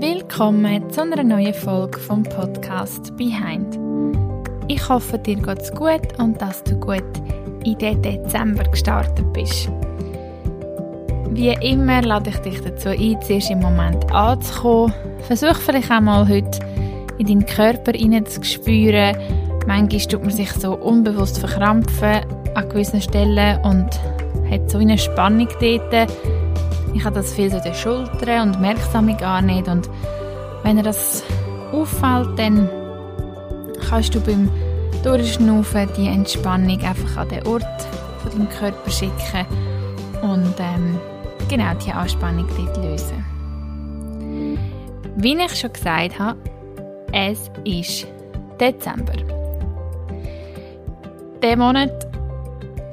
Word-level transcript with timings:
Willkommen 0.00 0.90
zu 0.90 1.02
einer 1.02 1.22
neuen 1.22 1.54
Folge 1.54 2.00
vom 2.00 2.24
Podcast 2.24 3.16
Behind. 3.16 3.78
Ich 4.66 4.88
hoffe, 4.88 5.18
dir 5.20 5.36
geht's 5.36 5.70
gut 5.72 6.18
und 6.18 6.42
dass 6.42 6.64
du 6.64 6.74
gut 6.74 7.04
in 7.64 7.78
den 7.78 8.02
Dezember 8.02 8.64
gestartet 8.64 9.32
bist. 9.32 9.70
Wie 11.30 11.52
immer 11.60 12.02
lade 12.02 12.30
ich 12.30 12.38
dich 12.38 12.60
dazu 12.60 12.88
ein, 12.88 13.22
zuerst 13.22 13.52
im 13.52 13.60
Moment 13.60 14.12
anzukommen. 14.12 14.92
Versuch 15.28 15.56
vielleicht 15.56 15.92
auch 15.92 16.00
mal 16.00 16.28
heute 16.28 16.58
in 17.18 17.26
deinen 17.28 17.46
Körper 17.46 17.92
hineinzuspüren. 17.92 19.16
Manchmal 19.68 20.00
tut 20.00 20.22
man 20.22 20.30
sich 20.30 20.50
so 20.54 20.74
unbewusst 20.74 21.38
verkrampfen 21.38 22.20
an 22.54 22.68
gewissen 22.68 23.00
Stellen 23.00 23.62
und 23.64 23.90
hat 24.50 24.68
so 24.68 24.78
eine 24.78 24.98
Spannung 24.98 25.48
dort. 25.60 26.10
Ich 26.94 27.04
habe 27.04 27.16
das 27.16 27.34
viel 27.34 27.50
so 27.50 27.58
den 27.60 27.74
Schultern 27.74 28.50
und 28.52 28.60
merke 28.60 28.80
es 28.80 29.18
gar 29.18 29.42
nicht. 29.42 29.68
Und 29.68 29.90
wenn 30.62 30.76
dir 30.76 30.82
das 30.82 31.22
auffällt, 31.72 32.38
dann 32.38 32.70
kannst 33.88 34.14
du 34.14 34.20
beim 34.20 34.48
Durchschnaufen 35.02 35.88
die 35.98 36.06
Entspannung 36.06 36.80
einfach 36.82 37.16
an 37.18 37.28
den 37.28 37.46
Ort 37.46 37.82
von 38.22 38.30
deinem 38.30 38.48
Körper 38.48 38.90
schicken 38.90 39.46
und 40.22 40.54
ähm, 40.58 40.98
genau 41.48 41.74
die 41.74 41.92
Anspannung 41.92 42.46
dort 42.56 42.76
lösen. 42.78 43.24
Wie 45.16 45.36
ich 45.36 45.54
schon 45.56 45.72
gesagt 45.72 46.18
habe, 46.18 46.38
es 47.12 47.50
ist 47.64 48.06
Dezember. 48.58 49.12
Der 51.42 51.56
Monat 51.56 52.06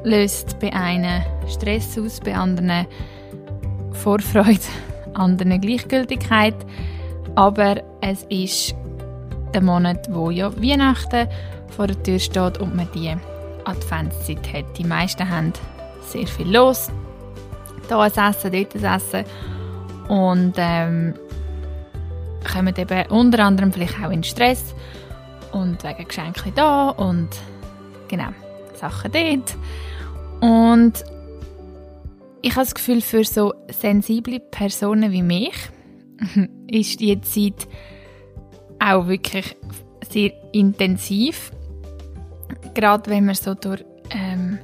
löst 0.03 0.59
bei 0.59 0.73
einem 0.73 1.23
Stress 1.47 1.97
aus, 1.97 2.19
bei 2.19 2.35
anderen 2.35 2.85
Vorfreude, 4.01 4.59
anderen 5.13 5.61
Gleichgültigkeit. 5.61 6.55
Aber 7.35 7.81
es 8.01 8.23
ist 8.29 8.75
der 9.53 9.61
Monat, 9.61 10.07
wo 10.11 10.31
ja 10.31 10.51
Weihnachten 10.61 11.27
vor 11.69 11.87
der 11.87 12.01
Tür 12.01 12.17
steht 12.17 12.57
und 12.57 12.75
man 12.75 12.89
die 12.95 13.15
Adventszeit 13.65 14.53
hat. 14.53 14.77
Die 14.77 14.83
meisten 14.83 15.29
haben 15.29 15.53
sehr 16.01 16.25
viel 16.25 16.51
los. 16.51 16.89
Hier 17.87 17.99
ein 17.99 18.11
Essen, 18.11 18.51
dort 18.51 18.75
ein 18.75 18.83
Essen. 18.83 19.25
Und 20.07 20.53
ähm, 20.57 21.13
kommen 22.51 22.75
eben 22.75 23.05
unter 23.11 23.45
anderem 23.45 23.71
vielleicht 23.71 24.03
auch 24.03 24.09
in 24.09 24.23
Stress 24.23 24.73
und 25.51 25.83
wegen 25.83 26.07
Geschenke 26.07 26.51
da 26.55 26.89
und 26.89 27.29
genau, 28.07 28.29
Sachen 28.73 29.11
dort. 29.11 29.55
Und 30.41 31.03
ich 32.41 32.51
habe 32.51 32.65
das 32.65 32.75
Gefühl, 32.75 33.01
für 33.01 33.23
so 33.23 33.53
sensible 33.69 34.39
Personen 34.39 35.11
wie 35.11 35.23
mich 35.23 35.53
ist 36.67 36.99
die 36.99 37.19
Zeit 37.21 37.67
auch 38.79 39.07
wirklich 39.07 39.55
sehr 40.09 40.31
intensiv. 40.51 41.51
Gerade 42.73 43.09
wenn 43.09 43.25
man 43.25 43.35
so 43.35 43.53
durch 43.53 43.83
ähm, 44.09 44.59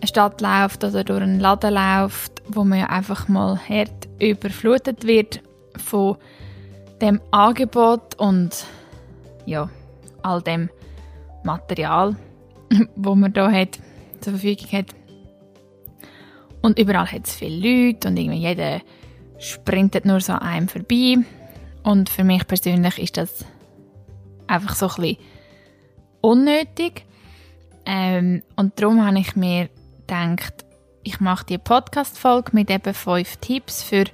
eine 0.00 0.06
Stadt 0.06 0.40
läuft 0.40 0.84
oder 0.84 1.04
durch 1.04 1.22
einen 1.22 1.40
Laden 1.40 1.74
läuft, 1.74 2.42
wo 2.48 2.64
man 2.64 2.78
ja 2.78 2.86
einfach 2.86 3.28
mal 3.28 3.58
hart 3.58 4.08
überflutet 4.20 5.04
wird 5.04 5.42
von 5.76 6.16
dem 7.00 7.20
Angebot 7.30 8.14
und 8.16 8.64
ja, 9.44 9.68
all 10.22 10.42
dem 10.42 10.70
Material, 11.42 12.16
wo 12.96 13.14
man 13.14 13.32
da 13.32 13.50
hat, 13.50 13.78
zur 14.20 14.34
Verfügung 14.34 14.72
hat. 14.72 14.97
Und 16.62 16.78
überall 16.78 17.10
hat 17.10 17.26
es 17.26 17.34
viele 17.34 17.86
Leute 17.86 18.08
und 18.08 18.16
irgendwie 18.16 18.38
jeder 18.38 18.80
sprintet 19.38 20.04
nur 20.04 20.20
so 20.20 20.32
an 20.32 20.40
einem 20.40 20.68
vorbei. 20.68 21.16
Und 21.82 22.08
für 22.08 22.24
mich 22.24 22.46
persönlich 22.46 22.98
ist 22.98 23.16
das 23.16 23.44
einfach 24.46 24.74
so 24.74 24.88
ein 24.88 24.94
bisschen 24.96 25.16
unnötig. 26.20 27.04
Ähm, 27.86 28.42
und 28.56 28.80
darum 28.80 29.04
habe 29.04 29.18
ich 29.20 29.36
mir 29.36 29.68
gedacht, 30.00 30.64
ich 31.02 31.20
mache 31.20 31.46
die 31.46 31.58
Podcast-Folge 31.58 32.50
mit 32.52 32.70
eben 32.70 32.92
fünf 32.92 33.36
Tipps 33.36 33.82
für 33.82 34.04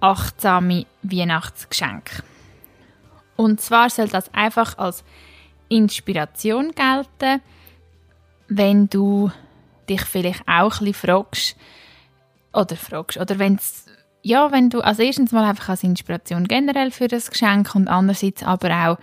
achtsame 0.00 0.86
Weihnachtsgeschenke. 1.02 2.22
Und 3.36 3.60
zwar 3.60 3.90
soll 3.90 4.08
das 4.08 4.32
einfach 4.32 4.78
als 4.78 5.02
Inspiration 5.68 6.72
gelten, 6.72 7.40
wenn 8.48 8.88
du 8.88 9.32
dich 9.86 10.02
vielleicht 10.02 10.42
auch 10.46 10.80
ein 10.80 10.86
bisschen 10.86 10.94
fragst, 10.94 11.56
oder 12.52 12.76
fragst, 12.76 13.18
oder 13.18 13.38
wenn's, 13.38 13.86
ja, 14.22 14.52
wenn 14.52 14.70
du 14.70 14.80
als 14.80 14.98
erstens 14.98 15.32
mal 15.32 15.48
einfach 15.48 15.70
als 15.70 15.82
Inspiration 15.82 16.46
generell 16.46 16.90
für 16.90 17.08
das 17.08 17.30
Geschenk 17.30 17.74
und 17.74 17.88
andererseits 17.88 18.42
aber 18.42 18.70
auch, 18.88 18.98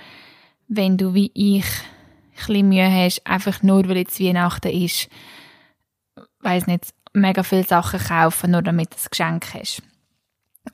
wenn 0.68 0.98
du 0.98 1.14
wie 1.14 1.32
ich 1.34 1.66
ein 1.66 2.48
bisschen 2.48 2.70
Mühe 2.70 2.90
hast, 2.90 3.28
einfach 3.28 3.62
nur 3.62 3.88
weil 3.88 3.98
jetzt 3.98 4.20
Weihnachten 4.20 4.72
ist, 4.72 5.10
weiß 6.40 6.68
nicht, 6.68 6.94
mega 7.14 7.44
viele 7.44 7.64
Sachen 7.64 8.00
kaufen, 8.00 8.52
nur 8.52 8.62
damit 8.62 8.92
du 8.92 8.96
das 8.96 9.10
Geschenk 9.10 9.54
hast. 9.54 9.84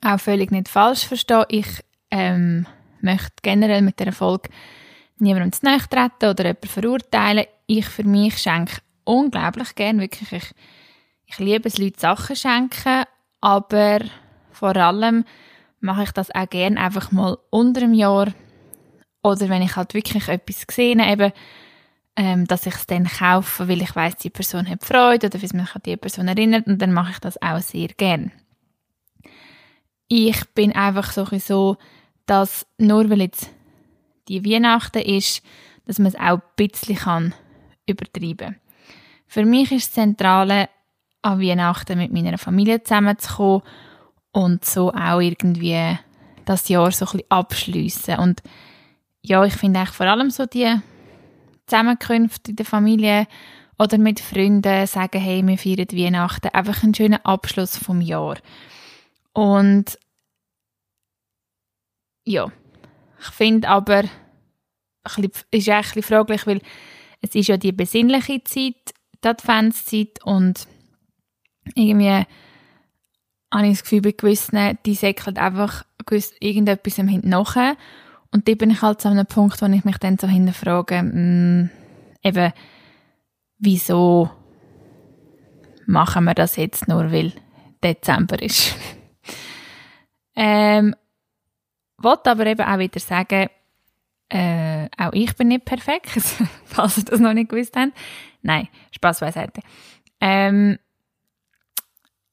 Auch 0.02 0.20
völlig 0.20 0.50
nicht 0.50 0.68
falsch 0.68 1.06
verstehen. 1.06 1.44
Ich 1.48 1.84
ähm, 2.10 2.66
möchte 3.00 3.34
generell 3.42 3.82
mit 3.82 3.98
der 3.98 4.08
Erfolg 4.08 4.48
niemandem 5.18 5.52
zu 5.52 5.62
treten 5.62 6.30
oder 6.30 6.44
jemanden 6.44 6.68
verurteilen. 6.68 7.44
Ich 7.66 7.86
für 7.86 8.04
mich 8.04 8.38
schenke 8.38 8.80
unglaublich 9.08 9.74
gern. 9.74 10.00
Wirklich, 10.00 10.32
ich, 10.32 10.50
ich 11.26 11.38
liebe 11.38 11.68
es, 11.68 11.78
Leuten 11.78 11.98
Sachen 11.98 12.36
schenken, 12.36 13.04
aber 13.40 14.00
vor 14.52 14.76
allem 14.76 15.24
mache 15.80 16.04
ich 16.04 16.12
das 16.12 16.34
auch 16.34 16.48
gern 16.48 16.76
einfach 16.76 17.10
mal 17.10 17.38
unter 17.50 17.80
dem 17.80 17.94
Jahr 17.94 18.32
oder 19.22 19.48
wenn 19.48 19.62
ich 19.62 19.76
halt 19.76 19.94
wirklich 19.94 20.28
etwas 20.28 20.66
gesehen 20.66 21.04
habe, 21.04 21.32
ähm, 22.16 22.46
dass 22.46 22.66
ich 22.66 22.74
es 22.74 22.86
dann 22.86 23.06
kaufe, 23.06 23.68
weil 23.68 23.82
ich 23.82 23.94
weiß, 23.94 24.16
die 24.16 24.30
Person 24.30 24.68
hat 24.68 24.84
Freude 24.84 25.28
oder 25.28 25.40
weil 25.40 25.60
mich 25.60 25.74
an 25.74 25.82
die 25.84 25.96
Person 25.96 26.28
erinnert 26.28 26.66
und 26.66 26.80
dann 26.80 26.92
mache 26.92 27.12
ich 27.12 27.18
das 27.18 27.40
auch 27.40 27.60
sehr 27.60 27.88
gern. 27.88 28.32
Ich 30.08 30.44
bin 30.54 30.72
einfach 30.72 31.12
so, 31.12 31.76
dass 32.26 32.66
nur 32.78 33.10
weil 33.10 33.22
jetzt 33.22 33.50
die 34.28 34.44
Weihnachten 34.44 35.02
ist, 35.02 35.42
dass 35.86 35.98
man 35.98 36.08
es 36.08 36.16
auch 36.16 36.38
ein 36.38 36.42
bisschen 36.56 36.96
kann 36.96 37.34
übertreiben 37.86 38.36
kann. 38.36 38.56
Für 39.28 39.44
mich 39.44 39.70
ist 39.72 39.88
das 39.88 39.94
Zentrale, 39.94 40.68
an 41.22 41.40
Weihnachten 41.40 41.98
mit 41.98 42.12
meiner 42.12 42.38
Familie 42.38 42.82
zusammenzukommen 42.82 43.62
und 44.32 44.64
so 44.64 44.92
auch 44.92 45.20
irgendwie 45.20 45.98
das 46.44 46.68
Jahr 46.68 46.90
so 46.90 47.06
ein 47.12 47.20
abschliessen. 47.28 48.18
Und 48.18 48.42
ja, 49.22 49.44
ich 49.44 49.54
finde 49.54 49.80
eigentlich 49.80 49.94
vor 49.94 50.06
allem 50.06 50.30
so 50.30 50.46
die 50.46 50.74
Zusammenkünfte 51.66 52.52
in 52.52 52.56
der 52.56 52.66
Familie 52.66 53.26
oder 53.78 53.98
mit 53.98 54.20
Freunden 54.20 54.86
sagen, 54.86 55.20
hey, 55.20 55.46
wir 55.46 55.58
feiern 55.58 55.86
Weihnachten, 55.92 56.48
einfach 56.48 56.82
einen 56.82 56.94
schönen 56.94 57.24
Abschluss 57.24 57.76
vom 57.76 58.00
Jahr. 58.00 58.38
Und 59.34 59.98
ja, 62.24 62.50
ich 63.20 63.26
finde 63.28 63.68
aber, 63.68 64.04
es 65.04 65.18
ist 65.18 65.18
ein 65.18 65.30
bisschen 65.50 66.02
fraglich, 66.02 66.46
weil 66.46 66.60
es 67.20 67.34
ist 67.34 67.48
ja 67.48 67.56
die 67.56 67.72
besinnliche 67.72 68.42
Zeit, 68.44 68.94
die 69.24 69.28
Adventszeit 69.28 70.22
und 70.24 70.66
irgendwie 71.74 72.24
habe 73.52 73.66
ich 73.66 73.72
das 73.72 73.82
Gefühl, 73.82 74.02
bei 74.02 74.12
gewissen, 74.12 74.78
die 74.84 74.94
säckeln 74.94 75.36
einfach 75.38 75.84
irgendetwas 76.40 76.96
hinten 76.96 77.28
nachher. 77.28 77.76
Und 78.30 78.48
da 78.48 78.54
bin 78.54 78.70
ich 78.70 78.82
halt 78.82 79.00
so 79.00 79.08
einem 79.08 79.26
Punkt, 79.26 79.60
wo 79.62 79.66
ich 79.66 79.84
mich 79.84 79.98
dann 79.98 80.18
so 80.18 80.26
hinterfrage, 80.26 81.02
mh, 81.02 81.12
hm, 81.12 81.70
eben, 82.22 82.52
wieso 83.58 84.30
machen 85.86 86.24
wir 86.24 86.34
das 86.34 86.56
jetzt 86.56 86.88
nur, 86.88 87.10
weil 87.10 87.32
Dezember 87.82 88.40
ist. 88.42 88.74
ähm, 90.36 90.94
wollte 91.96 92.30
aber 92.30 92.46
eben 92.46 92.66
auch 92.66 92.78
wieder 92.78 93.00
sagen, 93.00 93.48
äh, 94.28 94.88
auch 94.98 95.12
ich 95.12 95.34
bin 95.36 95.48
nicht 95.48 95.64
perfekt, 95.64 96.10
falls 96.64 96.98
ihr 96.98 97.04
das 97.04 97.20
noch 97.20 97.32
nicht 97.32 97.50
gewusst 97.50 97.76
habt. 97.76 97.92
Nein, 98.42 98.68
Spaß 98.92 99.20
beiseite. 99.20 99.60
Ähm, 100.20 100.78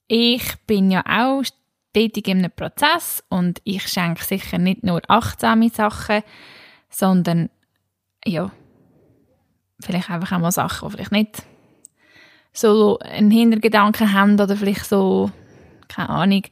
ich 0.07 0.55
bin 0.67 0.91
ja 0.91 1.03
auch 1.07 1.43
stetig 1.43 2.27
in 2.27 2.39
einem 2.39 2.51
Prozess 2.51 3.23
und 3.29 3.61
ich 3.63 3.87
schenke 3.87 4.23
sicher 4.23 4.57
nicht 4.57 4.83
nur 4.83 5.01
achtsame 5.07 5.69
Sachen, 5.69 6.21
sondern 6.89 7.49
ja, 8.25 8.51
vielleicht 9.79 10.09
einfach 10.09 10.35
auch 10.35 10.41
mal 10.41 10.51
Sachen, 10.51 10.89
die 10.89 10.95
vielleicht 10.95 11.11
nicht 11.11 11.43
so 12.53 12.99
einen 12.99 13.31
Hintergedanken 13.31 14.13
haben 14.13 14.39
oder 14.39 14.55
vielleicht 14.55 14.85
so, 14.85 15.31
keine 15.87 16.09
Ahnung, 16.09 16.43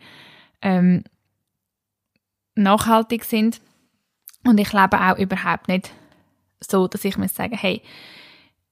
ähm, 0.62 1.04
nachhaltig 2.56 3.24
sind. 3.24 3.62
Und 4.46 4.60
ich 4.60 4.74
lebe 4.74 5.00
auch 5.00 5.18
überhaupt 5.18 5.68
nicht 5.68 5.92
so, 6.60 6.88
dass 6.88 7.06
ich 7.06 7.18
mir 7.18 7.30
sage, 7.30 7.56
hey, 7.56 7.82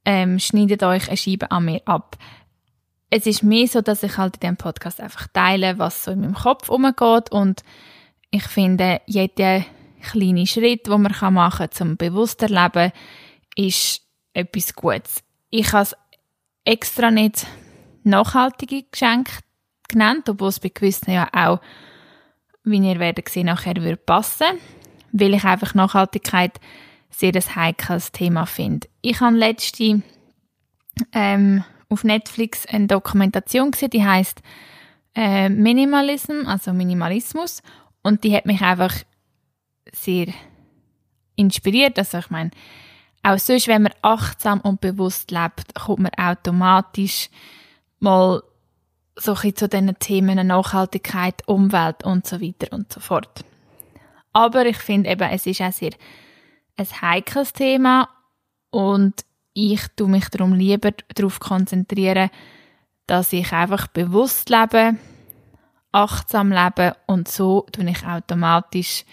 ähm, 0.06 0.40
schneidet 0.40 0.84
euch 0.84 1.08
eine 1.08 1.18
Scheibe 1.18 1.52
an 1.52 1.66
mir 1.66 1.82
ab. 1.86 2.18
Es 3.10 3.26
ist 3.26 3.44
mehr 3.44 3.68
so, 3.68 3.82
dass 3.82 4.04
ich 4.04 4.18
halt 4.18 4.36
in 4.36 4.40
diesem 4.40 4.58
Podcast 4.58 5.02
einfach 5.02 5.28
teile, 5.28 5.78
was 5.78 6.06
so 6.06 6.12
in 6.12 6.22
meinem 6.22 6.34
Kopf 6.34 6.70
umgeht 6.70 7.32
und 7.32 7.64
Ich 8.34 8.44
finde, 8.44 9.02
jeder 9.08 9.66
kleine 10.02 10.48
Schritt, 10.48 10.88
den 10.88 11.02
man 11.02 11.34
machen 11.34 11.58
kann, 11.58 11.72
zum 11.72 11.98
bewusster 11.98 12.48
Leben, 12.48 12.94
ist 13.56 14.02
etwas 14.34 14.74
Gutes. 14.74 15.24
Ich 15.50 15.74
habe 15.74 15.84
es 15.84 15.96
extra 16.64 17.12
nicht 17.12 17.46
nachhaltige 18.04 18.84
Geschenke 18.90 19.34
genannt, 19.90 20.30
obwohl 20.30 20.48
es 20.48 20.62
bei 20.62 20.70
gewissen 20.70 21.12
ja 21.12 21.28
auch, 21.34 21.60
wie 22.64 22.78
ihr 22.78 23.00
werdet 23.00 23.28
sehen, 23.28 23.48
nachher 23.48 23.76
würde 23.76 23.98
passen, 23.98 24.60
weil 25.12 25.34
ich 25.34 25.44
einfach 25.44 25.74
Nachhaltigkeit 25.74 26.60
sehr 27.10 27.36
ein 27.36 27.56
heikles 27.56 28.12
Thema 28.12 28.46
finde. 28.46 28.88
Ich 29.02 29.20
habe 29.20 29.36
letzte 29.36 30.02
ähm, 31.14 31.64
auf 31.90 32.04
Netflix 32.04 32.66
eine 32.66 32.88
Dokumentation 32.88 33.72
gesehen, 33.72 33.90
die 33.90 34.06
heißt 34.06 34.42
äh, 35.16 35.50
Minimalism, 35.50 36.46
also 36.48 36.74
Minimalismus, 36.74 37.62
und 38.02 38.24
die 38.24 38.36
hat 38.36 38.46
mich 38.46 38.62
einfach 38.62 38.94
sehr 39.92 40.28
inspiriert. 41.36 41.98
Also 42.00 42.18
ich 42.18 42.30
meine, 42.30 42.52
auch 43.24 43.38
sonst, 43.38 43.68
wenn 43.68 43.84
man 43.84 43.94
achtsam 44.02 44.62
und 44.62 44.82
bewusst 44.82 45.32
lebt, 45.32 45.76
kommt 45.76 46.00
man 46.00 46.12
automatisch 46.18 47.30
mal 48.00 48.42
so 49.16 49.36
ein 49.36 49.56
zu 49.56 49.68
diesen 49.68 50.00
Themen 50.00 50.48
Nachhaltigkeit, 50.48 51.48
Umwelt 51.48 52.04
und 52.04 52.26
so 52.26 52.42
weiter 52.42 52.74
und 52.74 52.92
so 52.92 53.00
fort. 53.00 53.44
Aber 54.34 54.66
ich 54.66 54.78
finde 54.78 55.10
eben, 55.10 55.30
es 55.30 55.46
ist 55.46 55.62
auch 55.62 55.72
sehr 55.72 55.92
ein 56.78 57.02
heikles 57.02 57.54
Thema 57.54 58.10
und 58.70 59.26
ich 59.54 59.82
tue 59.96 60.08
mich 60.08 60.30
darum 60.30 60.54
lieber 60.54 60.92
darauf 61.14 61.40
konzentrieren, 61.40 62.30
dass 63.08 63.34
ich 63.34 63.52
einfach 63.52 63.88
bewusst 63.88 64.50
lebe, 64.50 64.96
achtsam 65.92 66.52
lebe 66.52 66.96
und 67.08 67.28
so 67.28 67.66
tue 67.72 67.90
ich 67.90 68.06
automatisch 68.06 69.04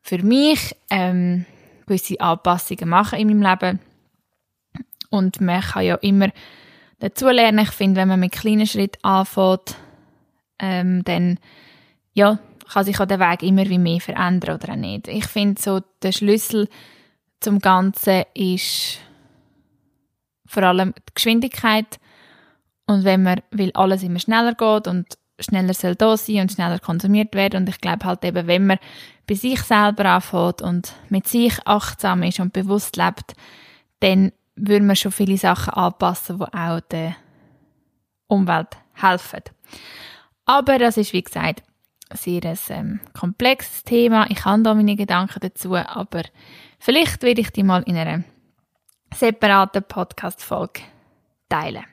für 0.00 0.22
mich 0.22 0.74
ähm, 0.88 1.44
gewisse 1.86 2.20
Anpassungen 2.20 2.88
machen 2.88 3.18
in 3.18 3.28
meinem 3.28 3.42
Leben. 3.42 3.80
Und 5.10 5.40
man 5.40 5.60
kann 5.60 5.84
ja 5.84 5.96
immer 5.96 6.30
dazu 7.00 7.28
lernen. 7.28 7.58
Ich 7.64 7.72
finde, 7.72 8.00
wenn 8.00 8.08
man 8.08 8.20
mit 8.20 8.32
kleinen 8.32 8.66
Schritten 8.66 9.04
anfängt, 9.04 9.76
ähm, 10.58 11.04
dann 11.04 11.38
ja, 12.14 12.38
kann 12.72 12.84
sich 12.84 13.00
auch 13.00 13.06
der 13.06 13.20
Weg 13.20 13.42
immer 13.42 13.68
wie 13.68 13.78
mehr 13.78 14.00
verändern 14.00 14.56
oder 14.56 14.72
auch 14.72 14.76
nicht. 14.76 15.08
Ich 15.08 15.26
finde 15.26 15.60
so, 15.60 15.80
der 16.02 16.12
Schlüssel 16.12 16.68
zum 17.40 17.58
Ganzen 17.58 18.24
ist 18.34 18.98
vor 20.46 20.62
allem 20.62 20.94
die 20.96 21.14
Geschwindigkeit. 21.14 21.98
Und 22.86 23.04
wenn 23.04 23.22
man 23.22 23.40
will, 23.50 23.70
alles 23.74 24.02
immer 24.02 24.18
schneller 24.18 24.54
geht 24.54 24.88
und 24.88 25.06
schneller 25.38 25.74
soll 25.74 25.94
da 25.94 26.16
sein 26.16 26.40
und 26.40 26.52
schneller 26.52 26.78
konsumiert 26.78 27.34
werden. 27.34 27.62
Und 27.62 27.68
ich 27.68 27.80
glaube 27.80 28.04
halt 28.04 28.24
eben, 28.24 28.46
wenn 28.46 28.66
man 28.66 28.78
bei 29.26 29.34
sich 29.34 29.60
selber 29.62 30.04
anfängt 30.06 30.62
und 30.62 30.92
mit 31.08 31.26
sich 31.26 31.54
achtsam 31.66 32.22
ist 32.22 32.40
und 32.40 32.52
bewusst 32.52 32.96
lebt, 32.96 33.34
dann 34.00 34.32
würde 34.56 34.84
man 34.84 34.96
schon 34.96 35.12
viele 35.12 35.38
Sachen 35.38 35.74
anpassen, 35.74 36.38
die 36.38 36.44
auch 36.52 36.80
der 36.80 37.16
Umwelt 38.26 38.76
helfen. 38.94 39.42
Aber 40.44 40.78
das 40.78 40.96
ist, 40.96 41.12
wie 41.12 41.22
gesagt, 41.22 41.62
sehr 42.16 42.44
ein 42.44 42.58
ähm, 42.68 43.00
komplexes 43.12 43.82
Thema. 43.84 44.26
Ich 44.30 44.44
habe 44.44 44.62
da 44.62 44.74
meine 44.74 44.96
Gedanken 44.96 45.40
dazu, 45.40 45.76
aber 45.76 46.22
vielleicht 46.78 47.22
werde 47.22 47.40
ich 47.40 47.48
die 47.50 47.62
mal 47.62 47.82
in 47.82 47.96
einer 47.96 48.24
separaten 49.14 49.82
Podcast-Folge 49.82 50.82
teilen. 51.48 51.86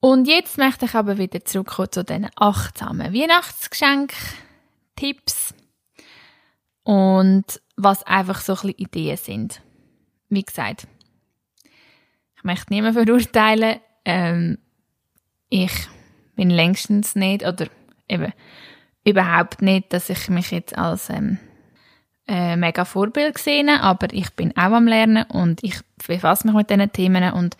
Und 0.00 0.28
jetzt 0.28 0.58
möchte 0.58 0.84
ich 0.84 0.94
aber 0.94 1.16
wieder 1.18 1.42
zurückkommen 1.44 1.90
zu 1.90 2.04
den 2.04 2.28
achtsamen 2.36 3.12
Weihnachtsgeschenk-Tipps 3.14 5.54
und 6.82 7.60
was 7.76 8.02
einfach 8.04 8.42
so 8.42 8.52
ein 8.52 8.56
bisschen 8.56 8.78
Ideen 8.78 9.16
sind. 9.16 9.62
Wie 10.28 10.42
gesagt, 10.42 10.86
ich 12.36 12.44
möchte 12.44 12.72
niemanden 12.72 13.06
verurteilen. 13.06 13.80
Ähm, 14.04 14.58
ich 15.48 15.72
bin 16.36 16.50
längstens 16.50 17.16
nicht 17.16 17.46
oder 17.46 17.68
eben 18.14 18.32
überhaupt 19.04 19.62
nicht, 19.62 19.92
dass 19.92 20.08
ich 20.08 20.28
mich 20.28 20.50
jetzt 20.50 20.76
als 20.76 21.10
ähm, 21.10 21.38
äh, 22.26 22.56
mega 22.56 22.84
Vorbild 22.84 23.38
sehe, 23.38 23.80
aber 23.80 24.12
ich 24.12 24.30
bin 24.34 24.56
auch 24.56 24.72
am 24.72 24.86
Lernen 24.86 25.24
und 25.24 25.62
ich 25.62 25.80
befasse 26.06 26.46
mich 26.46 26.56
mit 26.56 26.70
diesen 26.70 26.92
Themen 26.92 27.32
und 27.32 27.56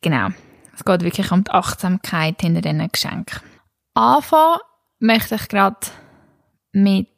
genau, 0.00 0.28
es 0.74 0.84
geht 0.84 1.02
wirklich 1.02 1.30
um 1.30 1.44
die 1.44 1.50
Achtsamkeit 1.50 2.40
hinter 2.40 2.62
diesen 2.62 2.88
Geschenken. 2.90 3.40
Anfangen 3.92 4.60
möchte 4.98 5.34
ich 5.34 5.48
gerade 5.48 5.86
mit 6.72 7.08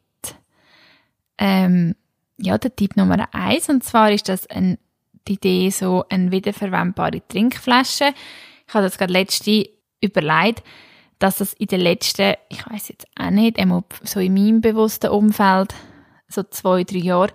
ähm, 1.37 1.95
ja, 2.37 2.57
der 2.57 2.75
Tipp 2.75 2.97
Nummer 2.97 3.27
eins 3.33 3.69
und 3.69 3.83
zwar 3.83 4.11
ist 4.11 4.29
das 4.29 4.47
ein, 4.47 4.77
die 5.27 5.33
Idee 5.33 5.69
so 5.69 6.05
eine 6.09 6.31
wiederverwendbare 6.31 7.25
Trinkflasche. 7.27 8.13
Ich 8.67 8.73
habe 8.73 8.83
das 8.83 8.97
gerade 8.97 9.13
letzte 9.13 9.69
überlegt, 10.01 10.63
dass 11.19 11.37
das 11.37 11.53
in 11.53 11.67
den 11.67 11.81
letzten, 11.81 12.35
ich 12.49 12.65
weiß 12.69 12.89
jetzt 12.89 13.07
auch 13.17 13.29
nicht, 13.29 13.57
so 14.03 14.19
in 14.19 14.33
meinem 14.33 14.61
bewussten 14.61 15.09
Umfeld, 15.09 15.73
so 16.27 16.43
zwei, 16.43 16.83
drei 16.83 16.97
Jahren, 16.97 17.31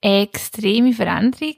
eine 0.00 0.22
extreme 0.22 0.92
Veränderung 0.92 1.56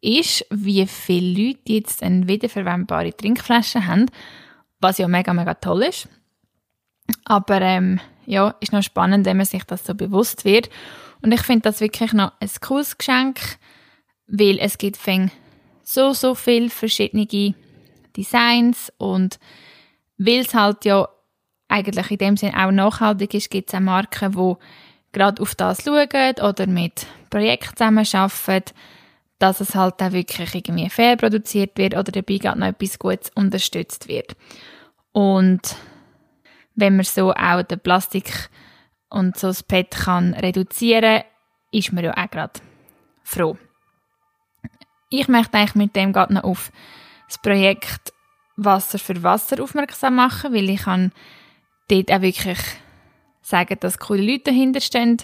ist, 0.00 0.44
wie 0.50 0.86
viele 0.86 1.46
Leute 1.46 1.72
jetzt 1.72 2.02
eine 2.02 2.28
wiederverwendbare 2.28 3.16
Trinkflasche 3.16 3.86
haben, 3.86 4.06
was 4.80 4.98
ja 4.98 5.08
mega, 5.08 5.32
mega 5.32 5.54
toll 5.54 5.84
ist. 5.84 6.08
Aber 7.24 7.60
ähm, 7.60 8.00
ja, 8.26 8.54
ist 8.60 8.72
noch 8.72 8.82
spannend, 8.82 9.26
wenn 9.26 9.36
man 9.36 9.46
sich 9.46 9.64
das 9.64 9.84
so 9.84 9.94
bewusst 9.94 10.44
wird. 10.44 10.68
Und 11.22 11.32
ich 11.32 11.42
finde 11.42 11.62
das 11.62 11.80
wirklich 11.80 12.12
noch 12.12 12.32
ein 12.40 12.50
cooles 12.60 12.98
Geschenk, 12.98 13.40
weil 14.26 14.58
es 14.58 14.78
gibt 14.78 14.98
so, 15.82 16.12
so 16.12 16.34
viele 16.34 16.68
verschiedene 16.68 17.54
Designs 18.16 18.92
und 18.98 19.38
weil 20.18 20.40
es 20.40 20.54
halt 20.54 20.84
ja 20.84 21.08
eigentlich 21.68 22.10
in 22.10 22.18
dem 22.18 22.36
Sinn 22.36 22.54
auch 22.54 22.70
nachhaltig 22.70 23.34
ist, 23.34 23.50
gibt 23.50 23.68
es 23.70 23.74
auch 23.74 23.80
Marken, 23.80 24.32
die 24.32 24.54
gerade 25.12 25.42
auf 25.42 25.54
das 25.54 25.82
schauen 25.84 26.34
oder 26.42 26.66
mit 26.66 27.06
Projekten 27.30 27.76
zusammenarbeiten, 27.76 28.74
dass 29.38 29.60
es 29.60 29.74
halt 29.74 30.02
auch 30.02 30.12
wirklich 30.12 30.54
irgendwie 30.54 30.88
fair 30.88 31.16
produziert 31.16 31.76
wird 31.76 31.94
oder 31.94 32.12
dabei 32.12 32.38
gerade 32.38 32.60
noch 32.60 32.68
etwas 32.68 32.98
Gutes 32.98 33.30
unterstützt 33.34 34.08
wird. 34.08 34.36
Und 35.12 35.76
wenn 36.74 36.96
man 36.96 37.04
so 37.04 37.32
auch 37.32 37.62
den 37.62 37.80
Plastik 37.80 38.50
und 39.08 39.38
so 39.38 39.48
das 39.48 39.62
Pet 39.62 39.90
kann 39.90 40.34
reduzieren, 40.34 41.22
ist 41.72 41.92
man 41.92 42.04
ja 42.04 42.16
auch 42.16 42.30
gerade 42.30 42.60
froh. 43.22 43.56
Ich 45.10 45.28
möchte 45.28 45.56
eigentlich 45.56 45.74
mit 45.74 45.96
dem 45.96 46.12
gerade 46.12 46.34
noch 46.34 46.44
auf 46.44 46.70
das 47.28 47.38
Projekt 47.38 48.12
Wasser 48.56 48.98
für 48.98 49.22
Wasser 49.22 49.62
aufmerksam 49.62 50.16
machen, 50.16 50.52
weil 50.52 50.70
ich 50.70 50.82
kann 50.82 51.12
dort 51.88 52.10
auch 52.10 52.22
wirklich 52.22 52.58
sagen, 53.42 53.76
dass 53.80 53.98
coole 53.98 54.22
Leute 54.22 54.44
dahinter 54.44 54.80
stehen. 54.80 55.18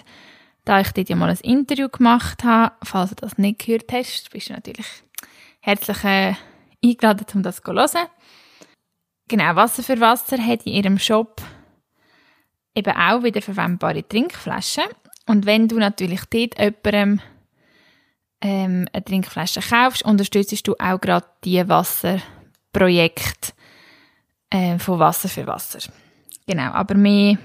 Da 0.65 0.79
ich 0.79 0.91
dort 0.91 1.09
ja 1.09 1.15
mal 1.15 1.29
ein 1.29 1.37
Interview 1.39 1.89
gemacht 1.89 2.43
habe, 2.43 2.73
falls 2.83 3.09
du 3.09 3.15
das 3.17 3.37
nicht 3.37 3.65
gehört 3.65 3.91
hast, 3.91 4.29
bist 4.31 4.49
du 4.49 4.53
natürlich 4.53 4.87
herzlich 5.59 6.03
äh, 6.03 6.35
eingeladen, 6.83 7.25
um 7.33 7.43
das 7.43 7.61
zu 7.61 7.73
hören. 7.73 8.07
Genau, 9.27 9.55
Wasser 9.55 9.83
für 9.83 9.99
Wasser 9.99 10.37
hat 10.37 10.65
in 10.65 10.73
ihrem 10.73 10.99
Shop 10.99 11.41
eben 12.75 12.95
auch 12.95 13.23
wieder 13.23 13.41
verwendbare 13.41 14.07
Trinkflaschen. 14.07 14.83
Und 15.25 15.45
wenn 15.45 15.67
du 15.67 15.77
natürlich 15.77 16.21
dort 16.25 16.59
jemandem 16.59 17.21
ähm, 18.41 18.87
eine 18.91 19.03
Trinkflasche 19.03 19.61
kaufst, 19.61 20.03
unterstützt 20.03 20.67
du 20.67 20.75
auch 20.75 20.99
gerade 20.99 21.27
die 21.43 21.67
Wasserprojekte 22.73 23.53
äh, 24.49 24.77
von 24.79 24.99
Wasser 24.99 25.29
für 25.29 25.47
Wasser. 25.47 25.79
Genau, 26.47 26.71
aber 26.71 26.95
mehr 26.95 27.37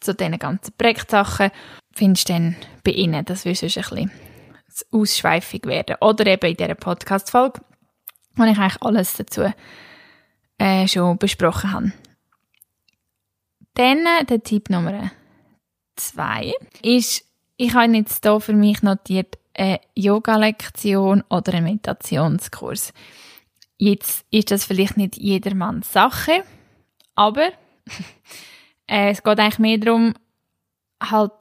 zu 0.00 0.14
diesen 0.14 0.38
ganzen 0.38 0.74
Projektsachen 0.76 1.50
findest 1.92 2.28
du 2.28 2.32
dann 2.34 2.56
bei 2.82 2.92
Ihnen. 2.92 3.24
Das 3.24 3.44
würde 3.44 3.56
sonst 3.56 3.78
ein 3.78 4.10
bisschen 4.66 4.88
ausschweifig 4.92 5.64
werden. 5.66 5.96
Oder 6.00 6.26
eben 6.26 6.50
in 6.50 6.56
dieser 6.56 6.74
Podcast-Folge, 6.74 7.60
wo 8.34 8.44
ich 8.44 8.58
eigentlich 8.58 8.82
alles 8.82 9.14
dazu 9.14 9.52
äh, 10.58 10.88
schon 10.88 11.18
besprochen 11.18 11.72
habe. 11.72 11.92
Dann 13.74 14.04
äh, 14.20 14.24
der 14.24 14.42
Tipp 14.42 14.70
Nummer 14.70 15.10
zwei 15.96 16.52
ist, 16.82 17.24
ich 17.56 17.74
habe 17.74 17.92
jetzt 17.94 18.24
hier 18.24 18.40
für 18.40 18.52
mich 18.52 18.82
notiert, 18.82 19.38
eine 19.56 19.80
Yoga-Lektion 19.94 21.22
oder 21.30 21.54
einen 21.54 21.64
Meditationskurs. 21.64 22.92
Jetzt 23.76 24.24
ist 24.30 24.50
das 24.50 24.64
vielleicht 24.64 24.96
nicht 24.96 25.16
jedermanns 25.16 25.92
Sache, 25.92 26.44
aber 27.14 27.48
äh, 28.86 29.10
es 29.10 29.22
geht 29.22 29.38
eigentlich 29.38 29.58
mehr 29.58 29.78
darum, 29.78 30.14
halt, 31.02 31.32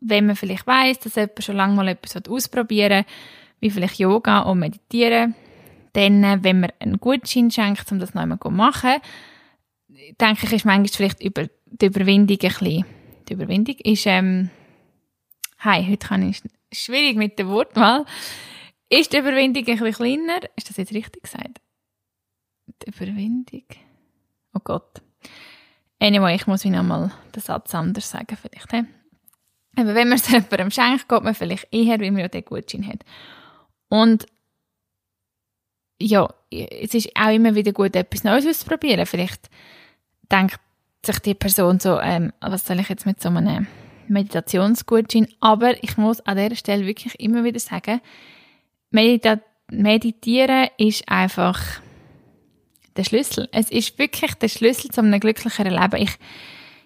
wenn 0.00 0.26
man 0.26 0.36
vielleicht 0.36 0.66
weiß, 0.66 0.98
dass 1.00 1.14
jemand 1.14 1.44
schon 1.44 1.56
lange 1.56 1.74
mal 1.74 1.88
etwas 1.88 2.16
ausprobieren 2.28 3.04
will, 3.04 3.12
wie 3.60 3.70
vielleicht 3.70 3.98
Yoga 3.98 4.40
und 4.40 4.58
Meditieren, 4.58 5.34
dann, 5.92 6.22
äh, 6.24 6.38
wenn 6.42 6.60
man 6.60 6.72
einen 6.80 6.98
Gutschein 6.98 7.50
schenkt, 7.50 7.90
um 7.90 7.98
das 7.98 8.14
noch 8.14 8.22
einmal 8.22 8.40
zu 8.40 8.50
machen, 8.50 8.96
denke 10.20 10.46
ich, 10.46 10.52
ist 10.52 10.64
manchmal 10.64 10.88
vielleicht 10.88 11.22
über 11.22 11.48
die 11.66 11.86
Überwindung 11.86 12.38
ein 12.40 12.48
bisschen 12.48 12.84
die 13.28 13.34
Überwindung 13.34 13.76
ist, 13.82 14.06
ähm, 14.06 14.50
hey, 15.58 15.84
heute 15.88 16.06
kann 16.06 16.28
ich, 16.28 16.42
schwierig 16.72 17.16
mit 17.16 17.38
dem 17.38 17.48
Wortwahl, 17.48 18.04
ist 18.88 19.12
die 19.12 19.18
Überwindung 19.18 19.66
ein 19.66 19.78
bisschen 19.78 19.92
kleiner? 19.92 20.40
Ist 20.56 20.70
das 20.70 20.76
jetzt 20.76 20.92
richtig 20.92 21.24
gesagt? 21.24 21.60
Die 22.82 22.90
Überwindung? 22.90 23.64
Oh 24.54 24.60
Gott. 24.62 25.02
Anyway, 25.98 26.34
ich 26.34 26.46
muss 26.46 26.64
wieder 26.64 26.82
mal 26.82 27.12
den 27.34 27.42
Satz 27.42 27.74
anders 27.74 28.10
sagen, 28.10 28.36
vielleicht. 28.36 28.70
He? 28.70 28.84
Aber 29.76 29.94
wenn 29.94 30.08
man 30.08 30.18
es 30.18 30.28
jemandem 30.30 30.70
schenkt, 30.70 31.08
geht 31.08 31.22
man 31.22 31.34
vielleicht 31.34 31.68
eher, 31.72 32.00
wie 32.00 32.10
man 32.10 32.20
ja 32.20 32.28
den 32.28 32.44
Gutschein 32.44 32.86
hat. 32.86 33.04
Und 33.88 34.26
ja, 35.98 36.28
es 36.50 36.94
ist 36.94 37.10
auch 37.14 37.32
immer 37.32 37.54
wieder 37.54 37.72
gut, 37.72 37.96
etwas 37.96 38.24
Neues 38.24 38.46
auszuprobieren. 38.46 39.06
Vielleicht 39.06 39.48
denkt 40.30 40.60
sich 41.04 41.18
die 41.20 41.34
Person 41.34 41.80
so, 41.80 42.00
ähm, 42.00 42.32
was 42.40 42.66
soll 42.66 42.80
ich 42.80 42.88
jetzt 42.88 43.06
mit 43.06 43.22
so 43.22 43.28
einem 43.30 43.66
Meditationsgutschein? 44.08 45.28
Aber 45.40 45.82
ich 45.82 45.96
muss 45.96 46.20
an 46.20 46.36
dieser 46.36 46.56
Stelle 46.56 46.86
wirklich 46.86 47.18
immer 47.20 47.44
wieder 47.44 47.60
sagen, 47.60 48.00
Medita 48.90 49.40
Meditieren 49.68 50.68
ist 50.78 51.08
einfach 51.08 51.80
der 52.96 53.04
Schlüssel. 53.04 53.48
Es 53.52 53.70
ist 53.70 53.98
wirklich 53.98 54.34
der 54.34 54.48
Schlüssel 54.48 54.90
zu 54.90 55.00
einem 55.00 55.20
glücklicheren 55.20 55.72
Leben. 55.72 56.02
Ich, 56.02 56.16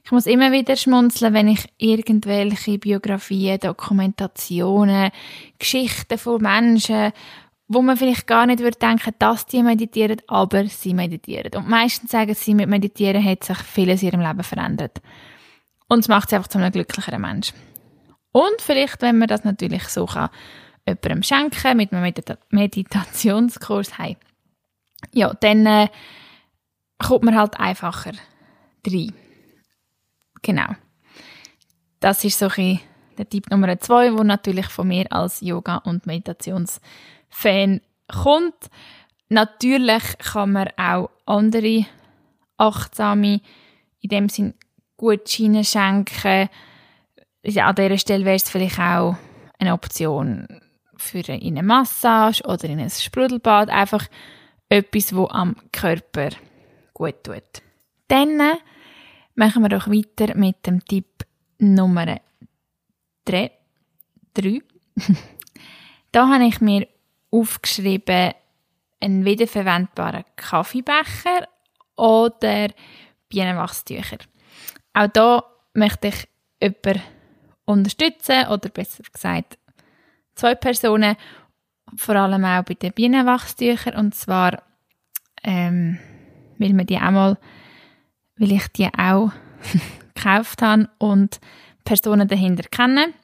ich 0.05 0.13
muss 0.13 0.27
immer 0.27 0.53
wieder 0.53 0.77
schmunzeln, 0.77 1.35
wenn 1.35 1.49
ich 1.49 1.67
irgendwelche 1.79 2.79
Biografien, 2.79 3.59
Dokumentationen, 3.61 5.11
Geschichten 5.59 6.19
von 6.19 6.43
Menschen, 6.43 7.13
wo 7.69 7.83
man 7.83 7.97
vielleicht 7.97 8.27
gar 8.27 8.47
nicht 8.47 8.61
würde 8.61 8.79
denken, 8.79 9.15
dass 9.19 9.47
die 9.47 9.63
meditieren, 9.63 10.21
aber 10.27 10.67
sie 10.67 10.93
meditieren. 10.93 11.53
Und 11.55 11.69
meistens 11.69 12.11
sagen 12.11 12.35
sie, 12.35 12.55
mit 12.55 12.69
Meditieren 12.69 13.25
hat 13.25 13.45
sich 13.45 13.59
vieles 13.59 14.03
in 14.03 14.09
ihrem 14.09 14.21
Leben 14.21 14.43
verändert. 14.43 15.01
Und 15.89 16.01
es 16.01 16.09
macht 16.09 16.31
sie 16.31 16.37
einfach 16.37 16.49
zu 16.49 16.59
einem 16.59 16.73
glücklicheren 16.73 17.21
Mensch. 17.21 17.53
Und 18.33 18.61
vielleicht, 18.61 19.03
wenn 19.03 19.19
man 19.19 19.29
das 19.29 19.45
natürlich 19.45 19.85
so 19.85 20.07
kann, 20.07 20.31
jemandem 20.87 21.23
schenken 21.23 21.77
mit 21.77 21.93
einem 21.93 22.03
Medita 22.03 22.39
Meditationskurs 22.51 23.99
heim. 23.99 24.17
Ja, 25.13 25.35
dann 25.35 25.67
äh, 25.67 25.89
kommt 26.99 27.25
man 27.25 27.37
halt 27.37 27.59
einfacher 27.59 28.13
rein. 28.87 29.13
Genau. 30.43 30.69
Das 32.01 32.25
ist 32.25 32.39
so 32.39 32.49
ein 32.57 32.81
der 33.19 33.29
Tipp 33.29 33.51
Nummer 33.51 33.79
zwei, 33.79 34.15
wo 34.17 34.23
natürlich 34.23 34.67
von 34.67 34.89
mir 34.89 35.05
als 35.13 35.43
Yoga- 35.43 35.83
und 35.85 36.07
Meditationsfan 36.07 37.83
kommt. 38.09 38.71
Natürlich 39.29 40.19
kann 40.19 40.53
man 40.53 40.69
auch 40.79 41.11
andere 41.27 41.85
achtsame, 42.57 43.41
in 44.01 44.09
dem 44.09 44.29
Sinn 44.31 44.55
Gutscheine 44.97 45.65
schenken. 45.65 46.49
An 47.57 47.75
dieser 47.75 47.99
Stelle 47.99 48.25
wäre 48.25 48.37
es 48.37 48.49
vielleicht 48.49 48.79
auch 48.79 49.17
eine 49.59 49.75
Option 49.75 50.47
für 50.97 51.23
eine 51.29 51.63
Massage 51.63 52.43
oder 52.45 52.65
in 52.65 52.81
ein 52.81 52.91
Sprudelbad. 52.91 53.69
Einfach 53.69 54.07
etwas, 54.71 55.15
wo 55.15 55.27
am 55.27 55.57
Körper 55.73 56.31
gut 56.95 57.23
tut. 57.25 57.63
Dann 58.09 58.41
machen 59.35 59.63
wir 59.63 59.69
doch 59.69 59.89
weiter 59.89 60.35
mit 60.37 60.67
dem 60.67 60.83
Tipp 60.85 61.27
Nummer 61.59 62.21
3. 63.27 63.51
3. 64.35 64.63
da 66.13 66.29
habe 66.29 66.45
ich 66.45 66.61
mir 66.61 66.89
aufgeschrieben, 67.31 68.33
einen 69.01 69.25
wiederverwendbaren 69.25 70.25
Kaffeebecher 70.37 71.49
oder 71.97 72.69
Bienenwachstücher. 73.29 74.19
Auch 74.95 75.09
da 75.09 75.45
möchte 75.75 76.09
ich 76.09 76.29
jemanden 76.61 77.03
unterstützen 77.65 78.47
oder 78.49 78.69
besser 78.69 79.03
gesagt 79.11 79.59
zwei 80.35 80.55
Personen, 80.55 81.17
vor 81.97 82.17
allem 82.17 82.45
auch 82.45 82.65
bei 82.65 82.75
den 82.75 82.93
Bienenwachstüchern 82.93 83.95
und 83.95 84.15
zwar 84.15 84.63
ähm, 85.43 85.99
weil 86.61 86.77
wir 86.77 86.85
die 86.85 86.99
auch 86.99 87.11
mal, 87.11 87.39
ich 88.37 88.69
die 88.69 88.89
auch 88.97 89.33
gekauft 90.15 90.63
habe 90.63 90.89
und 90.99 91.41
Personen 91.85 92.29
dahinter 92.29 92.69
kennen. 92.69 93.15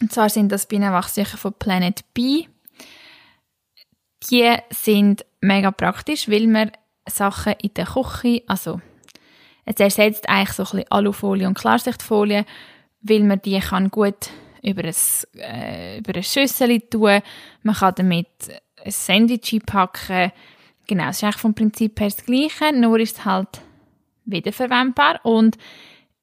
Und 0.00 0.12
zwar 0.12 0.28
sind 0.28 0.50
das 0.50 0.66
Bienenwachstücher 0.66 1.36
von 1.36 1.52
Planet 1.52 2.02
B. 2.14 2.46
Die 4.30 4.56
sind 4.70 5.24
mega 5.40 5.70
praktisch, 5.70 6.28
weil 6.28 6.46
man 6.46 6.72
Sachen 7.06 7.54
in 7.60 7.74
der 7.74 7.84
Küche, 7.84 8.42
also 8.46 8.80
es 9.66 9.76
ersetzt 9.76 10.28
eigentlich 10.28 10.52
so 10.52 10.62
ein 10.62 10.70
bisschen 10.70 10.90
Alufolie 10.90 11.46
und 11.46 11.58
Klarsichtfolie, 11.58 12.46
weil 13.02 13.22
man 13.24 13.42
die 13.42 13.60
kann 13.60 13.90
gut 13.90 14.30
über 14.64 14.84
ein, 14.84 14.94
äh, 15.38 15.98
über 15.98 16.14
ein 16.14 16.22
Schüssel 16.22 16.80
tun. 16.80 17.20
Man 17.62 17.74
kann 17.74 17.94
damit 17.96 18.28
ein 18.84 18.90
Sandwich 18.90 19.60
packen. 19.64 20.32
Genau, 20.86 21.08
es 21.08 21.16
ist 21.16 21.24
eigentlich 21.24 21.36
vom 21.36 21.54
Prinzip 21.54 22.00
her 22.00 22.08
das 22.08 22.24
Gleiche, 22.24 22.72
nur 22.72 22.98
ist 22.98 23.18
es 23.18 23.24
halt 23.24 23.60
wiederverwendbar. 24.24 25.20
Und 25.22 25.56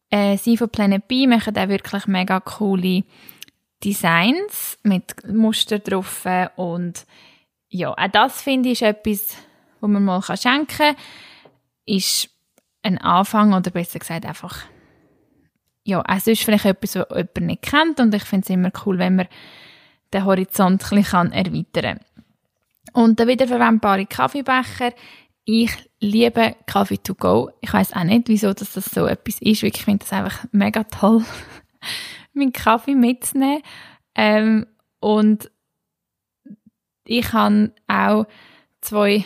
äh, 0.10 0.38
sie 0.38 0.58
von 0.58 0.70
Planet 0.70 1.08
B 1.08 1.28
machen 1.28 1.58
auch 1.58 1.70
wirklich 1.70 2.08
mega 2.08 2.40
coole 2.40 3.04
Designs 3.84 4.78
mit 4.84 5.28
Muster 5.28 5.80
drauf. 5.80 6.26
Und 6.56 7.06
ja, 7.70 7.92
auch 7.92 8.08
das 8.12 8.42
finde 8.42 8.70
ich 8.70 8.82
ist 8.82 8.88
etwas, 8.88 9.36
wo 9.80 9.88
man 9.88 10.04
mal 10.04 10.22
schenken 10.22 10.68
kann. 10.68 10.96
Ist 11.86 12.30
ein 12.84 12.98
Anfang 13.00 13.54
oder 13.54 13.72
besser 13.72 14.00
gesagt 14.00 14.26
einfach 14.26 14.66
ja, 15.92 16.04
es 16.08 16.28
ist 16.28 16.44
vielleicht 16.44 16.66
etwas, 16.66 16.96
was 16.96 17.08
jemand 17.10 17.42
nicht 17.42 17.62
kennt 17.62 18.00
und 18.00 18.16
ich 18.16 18.24
finde 18.24 18.46
es 18.46 18.50
immer 18.50 18.72
cool, 18.86 18.98
wenn 18.98 19.18
man 19.18 19.28
den 20.14 20.26
Horizont 20.26 20.84
ein 20.92 20.98
bisschen 20.98 21.32
erweitern 21.32 22.00
kann. 22.00 22.24
Und 22.94 23.20
der 23.20 23.28
wiederverwendbare 23.28 24.06
Kaffeebecher. 24.06 24.94
Ich 25.44 25.72
liebe 26.00 26.56
Kaffee 26.66 26.98
to 26.98 27.16
go. 27.16 27.50
Ich 27.62 27.74
weiß 27.74 27.94
auch 27.94 28.04
nicht, 28.04 28.28
wieso 28.28 28.54
dass 28.54 28.74
das 28.74 28.86
so 28.86 29.06
etwas 29.06 29.42
ist. 29.42 29.64
Ich 29.64 29.84
finde 29.84 30.00
das 30.00 30.14
einfach 30.14 30.46
mega 30.52 30.84
toll, 30.84 31.24
meinen 32.34 32.54
Kaffee 32.54 32.96
mitzunehmen. 32.96 33.62
Ähm, 34.16 34.68
und 35.00 35.50
ich 37.06 37.34
habe 37.34 37.74
auch 37.88 38.26
zwei, 38.82 39.26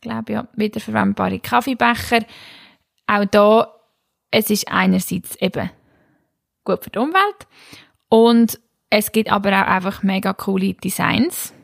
glaube 0.00 0.32
ja, 0.32 0.48
wiederverwendbare 0.54 1.40
Kaffeebecher. 1.40 2.24
Auch 3.06 3.24
da 3.26 3.72
es 4.32 4.50
ist 4.50 4.68
einerseits 4.68 5.36
eben 5.36 5.70
gut 6.64 6.84
für 6.84 6.90
die 6.90 6.98
Umwelt 6.98 7.46
und 8.08 8.60
es 8.90 9.10
gibt 9.10 9.32
aber 9.32 9.50
auch 9.50 9.66
einfach 9.66 10.02
mega 10.02 10.34
coole 10.34 10.74
Designs 10.74 11.54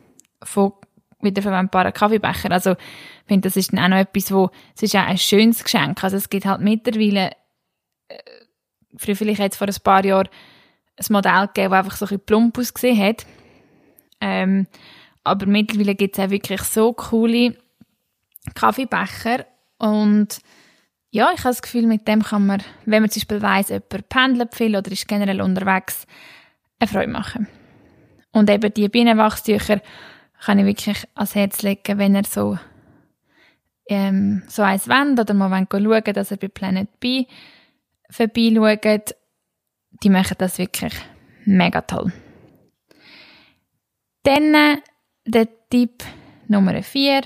von 0.42 0.72
wiederverwendbaren 1.20 1.92
Kaffeebechern. 1.92 2.52
Also 2.52 2.72
ich 2.72 3.26
finde, 3.26 3.48
das 3.48 3.56
ist 3.56 3.72
dann 3.72 3.80
auch 3.80 3.88
noch 3.88 3.96
etwas, 3.98 4.32
wo, 4.32 4.50
es 4.74 4.82
ist 4.82 4.96
auch 4.96 5.06
ein 5.06 5.18
schönes 5.18 5.62
Geschenk. 5.62 6.02
Also 6.02 6.16
es 6.16 6.30
gibt 6.30 6.46
halt 6.46 6.60
mittlerweile, 6.60 7.32
äh, 8.08 8.16
vielleicht 8.96 9.40
jetzt 9.40 9.56
vor 9.56 9.66
ein 9.66 9.76
paar 9.82 10.04
Jahren 10.04 10.28
ein 10.96 11.06
Modell 11.10 11.48
gegeben, 11.48 11.70
das 11.70 11.78
einfach 11.78 11.96
so 11.96 12.04
ein 12.06 12.08
bisschen 12.08 12.24
plump 12.24 12.58
ausgesehen 12.58 12.98
hat. 12.98 13.26
Ähm, 14.20 14.66
aber 15.22 15.46
mittlerweile 15.46 15.94
gibt 15.94 16.18
es 16.18 16.24
auch 16.24 16.30
wirklich 16.30 16.62
so 16.62 16.92
coole 16.92 17.56
Kaffeebecher 18.54 19.44
und 19.78 20.40
ja, 21.10 21.30
ich 21.32 21.40
habe 21.40 21.50
das 21.50 21.62
Gefühl, 21.62 21.86
mit 21.86 22.06
dem 22.06 22.22
kann 22.22 22.46
man, 22.46 22.62
wenn 22.84 23.02
man 23.02 23.10
zum 23.10 23.20
Beispiel 23.20 23.42
weiss, 23.42 23.68
jemand 23.70 24.08
pendelt 24.08 24.54
viel 24.54 24.76
oder 24.76 24.92
ist 24.92 25.08
generell 25.08 25.40
unterwegs, 25.40 26.06
eine 26.78 26.88
Freude 26.88 27.10
machen. 27.10 27.48
Und 28.32 28.50
eben 28.50 28.72
die 28.72 28.88
Bienenwachstücher 28.88 29.80
kann 30.40 30.58
ich 30.58 30.66
wirklich 30.66 31.04
ans 31.14 31.34
Herz 31.34 31.62
legen, 31.62 31.98
wenn 31.98 32.14
er 32.14 32.24
so, 32.24 32.58
ähm, 33.88 34.42
so 34.48 34.62
eins 34.62 34.86
wendet 34.88 35.20
oder 35.20 35.34
mal 35.34 35.66
schauen 35.70 36.14
dass 36.14 36.30
er 36.30 36.36
bei 36.36 36.48
Planet 36.48 37.00
B 37.00 37.24
vorbeischaut. 38.10 39.14
Die 40.02 40.10
machen 40.10 40.36
das 40.38 40.58
wirklich 40.58 40.92
mega 41.44 41.80
toll. 41.80 42.12
Dann 44.24 44.54
äh, 44.54 44.76
der 45.24 45.48
Tipp 45.70 46.04
Nummer 46.48 46.82
4 46.82 47.22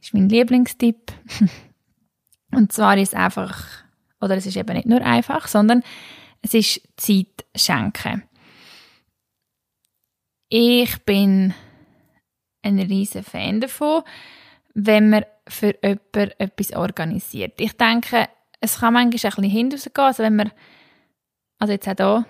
ist 0.00 0.14
mein 0.14 0.28
Lieblingstipp. 0.28 1.12
Und 2.56 2.72
zwar 2.72 2.96
ist 2.96 3.08
es 3.08 3.14
einfach, 3.14 3.64
oder 4.20 4.36
es 4.36 4.46
ist 4.46 4.56
eben 4.56 4.74
nicht 4.74 4.86
nur 4.86 5.02
einfach, 5.02 5.48
sondern 5.48 5.82
es 6.42 6.54
ist 6.54 6.80
Zeit 6.96 7.44
schenken. 7.54 8.22
Ich 10.48 11.02
bin 11.04 11.54
ein 12.62 12.78
riesen 12.78 13.24
Fan 13.24 13.60
davon, 13.60 14.02
wenn 14.74 15.10
man 15.10 15.24
für 15.48 15.74
jemanden 15.82 16.32
etwas 16.38 16.72
organisiert. 16.72 17.60
Ich 17.60 17.76
denke, 17.76 18.28
es 18.60 18.80
kann 18.80 18.94
manchmal 18.94 19.04
ein 19.04 19.10
bisschen 19.10 19.44
hinausgehen, 19.44 20.06
also 20.06 20.22
wenn 20.22 20.36
man, 20.36 20.50
also 21.58 21.72
jetzt 21.72 21.88
auch 21.88 21.96
hier, 21.96 22.26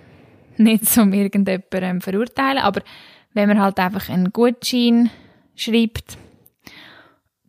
nicht 0.56 0.86
so 0.86 1.02
irgendjemanden 1.02 1.82
ähm, 1.82 2.00
verurteilen, 2.00 2.58
aber 2.58 2.82
wenn 3.32 3.48
man 3.48 3.60
halt 3.60 3.78
einfach 3.78 4.08
einen 4.08 4.32
Gutschein 4.32 5.10
schreibt, 5.56 6.16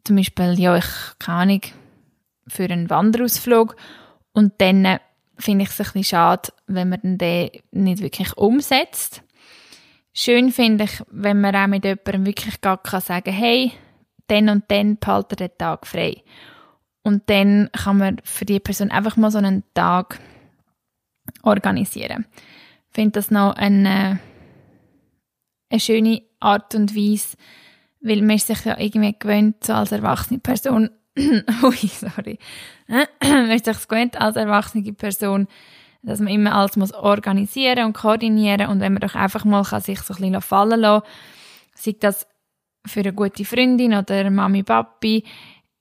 zum 0.03 0.15
Beispiel, 0.15 0.59
ja, 0.59 0.77
ich 0.77 0.85
keine 1.19 1.37
Ahnung, 1.37 1.61
für 2.47 2.65
einen 2.65 2.89
Wanderausflug 2.89 3.75
und 4.33 4.53
dann 4.59 4.99
finde 5.37 5.63
ich 5.63 5.69
es 5.69 5.79
ein 5.79 5.85
bisschen 5.85 6.03
schade, 6.03 6.49
wenn 6.67 6.89
man 6.89 7.17
den 7.17 7.49
nicht 7.71 8.01
wirklich 8.01 8.35
umsetzt. 8.37 9.21
Schön 10.13 10.51
finde 10.51 10.85
ich, 10.85 11.03
wenn 11.11 11.41
man 11.41 11.55
auch 11.55 11.67
mit 11.67 11.83
jemandem 11.83 12.25
wirklich 12.25 12.61
gar 12.61 12.81
kann 12.81 13.01
sagen 13.01 13.33
hey, 13.33 13.73
dann 14.27 14.49
und 14.49 14.63
dann 14.69 14.97
behalte 14.97 15.35
den 15.35 15.57
Tag 15.57 15.85
frei. 15.85 16.23
Und 17.03 17.29
dann 17.29 17.69
kann 17.71 17.97
man 17.97 18.17
für 18.23 18.45
die 18.45 18.59
Person 18.59 18.91
einfach 18.91 19.17
mal 19.17 19.29
so 19.29 19.37
einen 19.37 19.63
Tag 19.73 20.19
organisieren. 21.43 22.25
Ich 22.89 22.95
finde 22.95 23.11
das 23.11 23.29
noch 23.29 23.55
eine, 23.55 24.19
eine 25.69 25.79
schöne 25.79 26.23
Art 26.39 26.73
und 26.75 26.95
Weise, 26.95 27.37
weil 27.99 28.21
man 28.21 28.37
sich 28.37 28.63
ja 28.65 28.79
irgendwie 28.79 29.15
gewöhnt, 29.17 29.63
so 29.63 29.73
als 29.73 29.91
erwachsene 29.91 30.39
Person, 30.39 30.89
ui, 31.63 31.87
sorry, 31.87 32.39
ist 33.53 33.65
sich 33.65 33.87
gewöhnt 33.87 34.19
als 34.19 34.35
erwachsene 34.35 34.93
Person, 34.93 35.47
dass 36.03 36.19
man 36.19 36.33
immer 36.33 36.53
alles 36.53 36.75
muss 36.75 36.93
organisieren 36.93 37.85
und 37.85 37.93
koordinieren 37.93 38.67
und 38.69 38.79
wenn 38.79 38.93
man 38.93 39.01
doch 39.01 39.15
einfach 39.15 39.45
mal 39.45 39.63
kann 39.63 39.81
sich 39.81 40.01
so 40.01 40.13
ein 40.13 40.21
bisschen 40.21 40.41
fallen 40.41 40.81
lassen 40.81 41.05
sei 41.75 41.95
das 41.99 42.27
für 42.85 43.01
eine 43.01 43.13
gute 43.13 43.45
Freundin 43.45 43.93
oder 43.93 44.29
Mami, 44.29 44.63
Papi, 44.63 45.23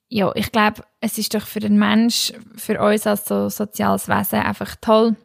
ja, 0.09 0.31
ich 0.35 0.53
glaube, 0.53 0.83
es 1.01 1.19
ist 1.19 1.35
doch 1.35 1.47
für 1.47 1.61
den 1.61 1.79
Mensch, 1.79 2.33
für 2.57 2.81
uns 2.81 3.07
als 3.07 3.27
so 3.27 3.49
soziales 3.49 4.09
Wesen 4.09 4.41
einfach 4.41 4.77
toll, 4.81 5.17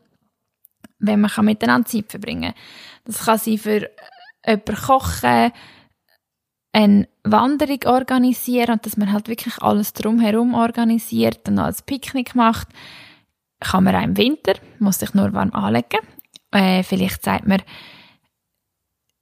wenn 0.99 1.21
man 1.21 1.31
miteinander 1.41 1.87
Zeit 1.87 2.09
verbringen 2.09 2.53
kann. 2.53 2.61
Das 3.05 3.25
kann 3.25 3.37
sein 3.37 3.57
für 3.57 3.89
jemanden 4.45 4.75
kochen, 4.75 5.51
eine 6.79 7.07
Wanderung 7.23 7.79
organisieren 7.85 8.71
und 8.71 8.85
dass 8.85 8.95
man 8.95 9.11
halt 9.11 9.27
wirklich 9.27 9.61
alles 9.61 9.93
drumherum 9.93 10.53
organisiert 10.53 11.47
und 11.49 11.59
als 11.59 11.81
Picknick 11.81 12.35
macht. 12.35 12.69
Kann 13.59 13.83
man 13.83 13.95
auch 13.95 14.03
im 14.03 14.15
Winter, 14.15 14.53
muss 14.79 14.99
sich 14.99 15.13
nur 15.13 15.33
warm 15.33 15.53
anlegen. 15.53 15.99
Äh, 16.51 16.83
vielleicht 16.83 17.23
sagt 17.23 17.47
man, 17.47 17.61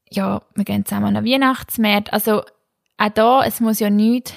ja, 0.09 0.41
wir 0.53 0.63
gehen 0.63 0.85
zusammen 0.85 1.17
an 1.17 1.25
Weihnachtsmarkt. 1.25 2.13
Also 2.13 2.43
auch 2.97 3.09
da, 3.09 3.43
es 3.43 3.59
muss 3.59 3.79
ja 3.79 3.89
nicht 3.89 4.33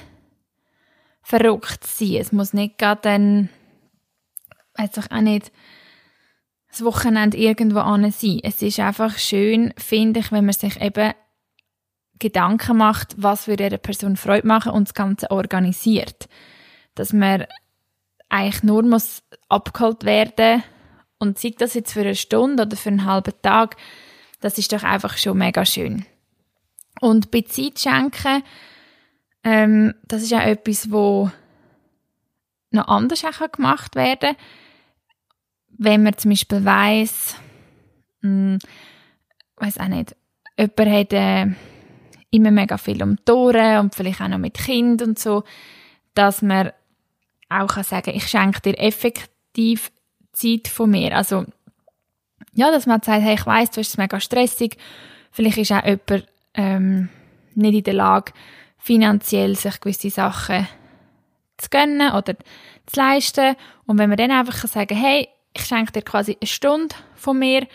verrückt 1.23 1.87
sein. 1.87 2.17
Es 2.17 2.33
muss 2.33 2.55
nicht 2.55 2.79
gerade 2.79 3.03
dann, 3.03 3.49
weiß 4.77 4.97
ich 4.97 5.13
auch 5.13 5.21
nicht, 5.21 5.53
das 6.71 6.85
Wochenende 6.85 7.37
irgendwo 7.37 7.81
an 7.81 8.11
sein. 8.11 8.41
Es 8.43 8.63
ist 8.63 8.81
einfach 8.81 9.19
schön, 9.19 9.75
finde 9.77 10.21
ich, 10.21 10.33
wenn 10.33 10.47
man 10.47 10.55
sich 10.55 10.81
eben 10.81 11.13
Gedanken 12.21 12.77
macht, 12.77 13.15
was 13.17 13.49
würde 13.49 13.65
einer 13.65 13.79
Person 13.79 14.17
Freude 14.17 14.47
machen 14.47 14.73
und 14.73 14.89
das 14.89 14.95
Ganze 14.95 15.31
organisiert. 15.31 16.29
Dass 16.95 17.13
man 17.13 17.47
eigentlich 18.29 18.63
nur 18.63 18.83
muss 18.83 19.25
abgeholt 19.49 20.05
werden 20.05 20.63
und 21.19 21.39
sei 21.39 21.53
das 21.59 21.75
jetzt 21.75 21.93
für 21.93 22.01
eine 22.01 22.15
Stunde 22.15 22.63
oder 22.63 22.77
für 22.77 22.91
einen 22.91 23.05
halben 23.05 23.35
Tag, 23.43 23.77
das 24.41 24.57
ist 24.57 24.73
doch 24.73 24.85
einfach 24.85 25.19
schon 25.19 25.39
mega 25.39 25.67
schön. 25.67 26.07
Und 27.01 27.31
bei 27.31 27.43
Zeit 27.43 27.79
schenken, 27.79 28.43
ähm, 29.43 29.95
das 30.05 30.23
ist 30.23 30.33
auch 30.33 30.41
etwas, 30.41 30.91
wo 30.91 31.31
noch 32.71 32.89
anders 32.89 33.25
auch 33.25 33.53
gemacht 33.53 33.97
werden 33.97 34.37
kann. 34.37 34.45
Wenn 35.77 36.03
man 36.03 36.17
zum 36.17 36.31
Beispiel 36.31 36.65
weiss, 36.65 37.37
hm, 38.23 38.59
weiß 39.57 39.79
auch 39.79 39.89
nicht, 39.89 40.15
jemand 40.59 40.91
hat 40.91 41.13
äh, 41.13 41.47
immer 42.31 42.51
mega 42.51 42.79
viel 42.79 43.03
um 43.03 43.17
die 43.27 43.79
und 43.79 43.95
vielleicht 43.95 44.21
auch 44.21 44.29
noch 44.29 44.39
mit 44.39 44.55
Kind 44.55 45.03
und 45.03 45.19
so, 45.19 45.45
dass 46.15 46.43
man 46.43 46.71
auch 47.49 47.67
kann 47.67 47.85
sagen, 47.85 48.13
ich 48.15 48.29
schenke 48.29 48.61
dir 48.61 48.79
effektiv 48.79 49.91
Zeit 50.33 50.69
von 50.69 50.91
mir. 50.91 51.17
Also 51.17 51.45
ja, 52.55 52.71
dass 52.71 52.87
man 52.87 53.03
sagt, 53.03 53.23
hey, 53.23 53.35
ich 53.35 53.47
weiss, 53.47 53.71
du 53.71 53.81
hast 53.81 53.89
es 53.89 53.99
mega 53.99 54.21
stressig, 54.21 54.77
vielleicht 55.31 55.59
ist 55.59 55.73
auch 55.73 55.85
jemand 55.85 56.27
ähm, 56.55 57.09
nicht 57.55 57.75
in 57.75 57.85
der 57.85 57.95
Lage, 57.95 58.33
finanziell 58.79 59.57
sich 59.57 59.81
gewisse 59.81 60.11
Sachen 60.11 60.67
zu 61.59 61.69
gönnen 61.71 62.13
oder 62.13 62.35
zu 62.87 63.01
leisten. 63.01 63.57
Und 63.87 63.99
wenn 63.99 64.09
man 64.09 64.19
dann 64.19 64.31
einfach 64.31 64.67
sagen 64.67 64.89
kann, 64.89 64.99
hey, 64.99 65.29
ich 65.53 65.65
schenke 65.65 65.93
dir 65.93 66.03
quasi 66.03 66.37
eine 66.41 66.47
Stunde 66.47 66.95
von 67.15 67.39
mir, 67.39 67.67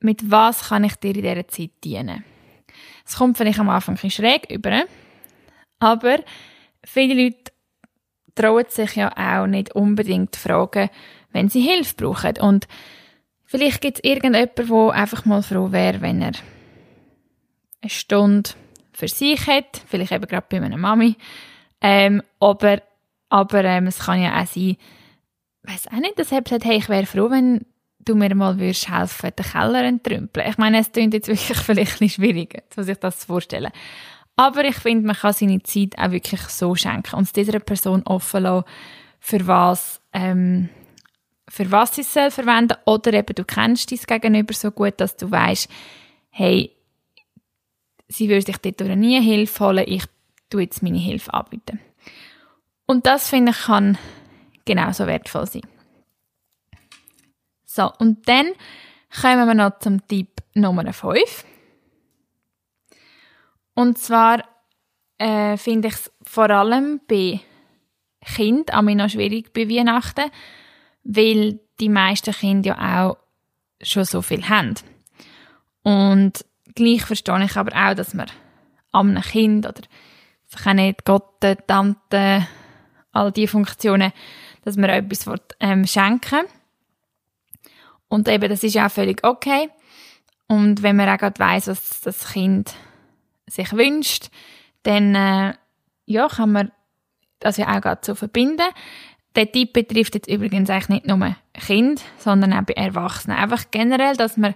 mit 0.00 0.30
was 0.30 0.68
kann 0.68 0.84
ich 0.84 0.96
dir 0.96 1.14
in 1.14 1.22
dieser 1.22 1.48
Zeit 1.48 1.70
dienen? 1.82 2.24
Es 3.04 3.16
kommt 3.16 3.36
vielleicht 3.36 3.58
am 3.58 3.68
Anfang 3.68 3.98
ein 4.02 4.10
schräg 4.10 4.50
über, 4.50 4.84
aber 5.78 6.18
viele 6.84 7.24
Leute 7.24 7.52
trauen 8.34 8.64
sich 8.68 8.96
ja 8.96 9.12
auch 9.16 9.46
nicht 9.46 9.74
unbedingt 9.74 10.36
fragen, 10.36 10.90
wenn 11.32 11.48
sie 11.48 11.60
Hilfe 11.60 11.94
brauchen. 11.96 12.38
Und 12.38 12.66
vielleicht 13.44 13.80
gibt 13.80 13.98
es 13.98 14.04
irgendjemanden, 14.04 14.66
der 14.68 14.90
einfach 14.92 15.24
mal 15.24 15.42
froh 15.42 15.72
wäre, 15.72 16.00
wenn 16.00 16.22
er 16.22 16.32
eine 17.82 17.90
Stunde 17.90 18.50
für 18.92 19.08
sich 19.08 19.46
hat, 19.46 19.82
vielleicht 19.86 20.12
eben 20.12 20.26
gerade 20.26 20.46
bei 20.48 20.60
meiner 20.60 20.78
Mami. 20.78 21.16
Ähm, 21.80 22.22
aber 22.40 22.80
aber 23.28 23.64
ähm, 23.64 23.88
es 23.88 23.98
kann 23.98 24.22
ja 24.22 24.40
auch 24.40 24.46
sein, 24.46 24.76
weiß 25.64 25.88
auch 25.88 25.98
nicht, 25.98 26.18
dass 26.18 26.30
er 26.30 26.42
sagt, 26.46 26.64
hey, 26.64 26.76
ich 26.76 26.88
wäre 26.88 27.04
froh, 27.04 27.30
wenn 27.30 27.66
du 28.04 28.14
mir 28.14 28.34
mal 28.34 28.58
würdest 28.58 28.88
helfen, 28.88 29.30
den 29.38 29.44
Keller 29.44 29.84
entrümpeln. 29.84 30.48
Ich 30.48 30.58
meine, 30.58 30.78
es 30.78 30.92
klingt 30.92 31.14
jetzt 31.14 31.28
wirklich 31.28 31.58
vielleicht 31.64 32.00
ein 32.00 32.08
schwierig, 32.08 32.62
sich 32.76 32.98
das 32.98 33.24
vorstellen. 33.24 33.72
Aber 34.36 34.64
ich 34.64 34.76
finde, 34.76 35.06
man 35.06 35.16
kann 35.16 35.32
seine 35.32 35.62
Zeit 35.62 35.96
auch 35.96 36.10
wirklich 36.10 36.40
so 36.42 36.74
schenken 36.74 37.16
und 37.16 37.22
es 37.24 37.32
dieser 37.32 37.60
Person 37.60 38.02
offen 38.04 38.42
lassen, 38.42 38.66
für 39.20 39.46
was, 39.46 40.00
ähm, 40.12 40.68
für 41.48 41.70
was 41.70 41.94
sie 41.94 42.02
es 42.02 42.12
soll 42.12 42.30
verwenden 42.30 42.76
oder 42.84 43.12
eben 43.12 43.34
du 43.34 43.44
kennst 43.44 43.90
dein 43.90 44.20
Gegenüber 44.20 44.52
so 44.52 44.70
gut, 44.70 44.94
dass 44.98 45.16
du 45.16 45.30
weißt, 45.30 45.68
hey, 46.30 46.72
sie 48.08 48.28
würde 48.28 48.42
sich 48.42 48.58
dort 48.58 48.80
nie 48.96 49.22
Hilfe 49.22 49.64
holen, 49.64 49.84
ich 49.86 50.04
tue 50.50 50.62
jetzt 50.62 50.82
meine 50.82 50.98
Hilfe 50.98 51.32
anbieten. 51.32 51.80
Und 52.86 53.06
das 53.06 53.28
finde 53.28 53.52
ich 53.52 53.62
kann 53.62 53.96
genauso 54.64 55.06
wertvoll 55.06 55.46
sein. 55.46 55.62
So, 57.74 57.90
und 57.98 58.28
dann 58.28 58.52
kommen 59.20 59.48
wir 59.48 59.54
noch 59.54 59.80
zum 59.80 60.06
Tipp 60.06 60.28
Nummer 60.54 60.92
5. 60.92 61.44
Und 63.74 63.98
zwar 63.98 64.44
äh, 65.18 65.56
finde 65.56 65.88
ich 65.88 65.94
es 65.94 66.12
vor 66.22 66.50
allem 66.50 67.00
bei 67.08 67.40
Kindern 68.24 68.76
auch 68.76 68.94
noch 68.94 69.10
schwierig 69.10 69.52
bei 69.52 69.68
Weihnachten, 69.68 70.30
weil 71.02 71.58
die 71.80 71.88
meisten 71.88 72.32
Kinder 72.32 72.76
ja 72.78 73.08
auch 73.08 73.16
schon 73.82 74.04
so 74.04 74.22
viel 74.22 74.48
haben. 74.48 74.74
Und 75.82 76.44
gleich 76.76 77.04
verstehe 77.04 77.44
ich 77.44 77.56
aber 77.56 77.72
auch, 77.74 77.94
dass 77.94 78.14
man 78.14 78.30
einem 78.92 79.20
Kind 79.20 79.66
oder 79.66 79.82
sich 80.44 80.64
auch 80.64 80.74
nicht 80.74 81.04
Gott, 81.04 81.40
Tante, 81.66 82.46
all 83.10 83.32
diese 83.32 83.50
Funktionen, 83.50 84.12
dass 84.62 84.76
man 84.76 84.90
etwas 84.90 85.26
ähm, 85.58 85.84
schenken 85.88 86.46
Und 88.08 88.28
eben, 88.28 88.48
das 88.48 88.62
ist 88.62 88.76
auch 88.76 88.90
völlig 88.90 89.24
okay. 89.24 89.70
Und 90.46 90.82
wenn 90.82 90.96
man 90.96 91.08
auch 91.08 91.18
gerade 91.18 91.38
weiss, 91.38 91.66
was 91.68 92.00
das 92.00 92.32
Kind 92.32 92.74
sich 93.46 93.72
wünscht, 93.72 94.28
dann 94.82 95.14
äh, 95.14 95.54
ja, 96.06 96.28
kann 96.28 96.52
man 96.52 96.72
das 97.40 97.56
ja 97.56 97.76
auch 97.76 97.80
gerade 97.80 98.00
so 98.04 98.14
verbinden. 98.14 98.66
Der 99.36 99.50
Tipp 99.50 99.72
betrifft 99.72 100.14
jetzt 100.14 100.28
übrigens 100.28 100.70
eigentlich 100.70 100.88
nicht 100.88 101.06
nur 101.06 101.36
Kind, 101.54 102.02
sondern 102.18 102.52
auch 102.52 102.62
bei 102.62 102.74
Erwachsenen. 102.74 103.36
Einfach 103.36 103.64
generell, 103.70 104.16
dass 104.16 104.36
man, 104.36 104.54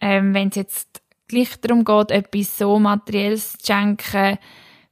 ähm, 0.00 0.32
wenn 0.32 0.48
es 0.48 0.56
jetzt 0.56 1.02
gleich 1.28 1.60
darum 1.60 1.84
geht, 1.84 2.10
etwas 2.10 2.56
so 2.56 2.78
Materielles 2.78 3.58
zu 3.58 3.72
schenken, 3.72 4.38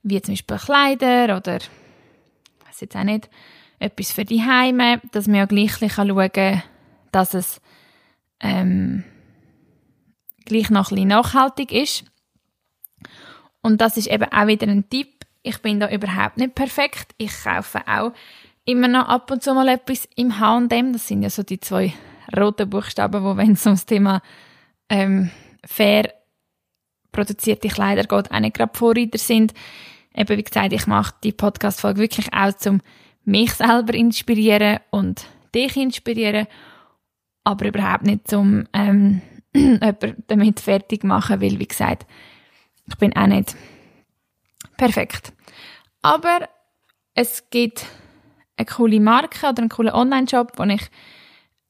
wie 0.03 0.21
zum 0.21 0.35
Beispiel 0.35 0.57
Kleider 0.59 1.37
oder 1.37 1.59
weiß 2.67 2.81
jetzt 2.81 2.97
auch 2.97 3.05
nicht, 3.05 3.29
etwas 3.79 4.12
für 4.12 4.25
die 4.25 4.43
Heime, 4.43 5.01
dass 5.12 5.27
man 5.27 5.37
ja 5.37 5.45
gleich 5.47 5.79
schauen 5.79 6.33
kann, 6.33 6.62
dass 7.12 7.35
es 7.35 7.61
ähm, 8.40 9.05
gleich 10.44 10.71
noch 10.71 10.90
ein 10.92 11.09
nachhaltig 11.09 11.73
ist. 11.73 12.05
Und 13.62 13.81
das 13.81 13.97
ist 13.97 14.09
eben 14.09 14.31
auch 14.33 14.47
wieder 14.47 14.66
ein 14.66 14.88
Tipp. 14.88 15.27
Ich 15.42 15.59
bin 15.59 15.81
da 15.81 15.90
überhaupt 15.90 16.37
nicht 16.37 16.55
perfekt. 16.55 17.14
Ich 17.18 17.33
kaufe 17.42 17.81
auch 17.87 18.12
immer 18.64 18.88
noch 18.88 19.09
ab 19.09 19.31
und 19.31 19.42
zu 19.42 19.55
mal 19.55 19.68
etwas 19.68 20.09
im 20.16 20.38
H&M. 20.38 20.92
Das 20.92 21.07
sind 21.07 21.23
ja 21.23 21.31
so 21.31 21.42
die 21.42 21.61
zwei 21.61 21.92
roten 22.37 22.68
Buchstaben, 22.68 23.25
wo 23.25 23.37
wenn 23.37 23.53
es 23.53 23.64
ums 23.66 23.87
Thema 23.87 24.23
ähm, 24.88 25.31
fair 25.64 26.12
produzierte 27.12 27.68
Kleider 27.68 28.03
geht, 28.03 28.31
auch 28.31 28.40
nicht 28.40 28.55
gerade 28.57 28.77
Vorreiter 28.77 29.18
sind 29.18 29.55
eben 30.18 30.37
wie 30.37 30.42
gesagt, 30.42 30.73
ich 30.73 30.87
mache 30.87 31.14
die 31.23 31.33
Podcast-Folge 31.33 32.01
wirklich 32.01 32.33
auch, 32.33 32.53
um 32.66 32.81
mich 33.25 33.53
selber 33.53 33.94
inspirieren 33.94 34.81
und 34.90 35.27
dich 35.55 35.77
inspirieren, 35.77 36.47
aber 37.48 37.66
überhaupt 37.66 38.04
nicht 38.04 38.30
um 38.34 38.66
ähm, 38.74 39.22
jemanden 39.54 40.22
damit 40.26 40.61
fertig 40.61 41.02
machen, 41.02 41.40
weil, 41.40 41.58
wie 41.58 41.66
gesagt, 41.66 42.06
ich 42.87 42.96
bin 42.96 43.16
auch 43.16 43.26
nicht 43.26 43.56
perfekt. 44.76 45.32
Aber 46.02 46.46
es 47.14 47.48
gibt 47.48 47.87
eine 48.58 48.66
coole 48.66 49.00
Marke 49.00 49.48
oder 49.48 49.62
einen 49.62 49.70
coolen 49.70 49.94
Online-Shop, 49.94 50.52
wo 50.56 50.64
ich 50.64 50.90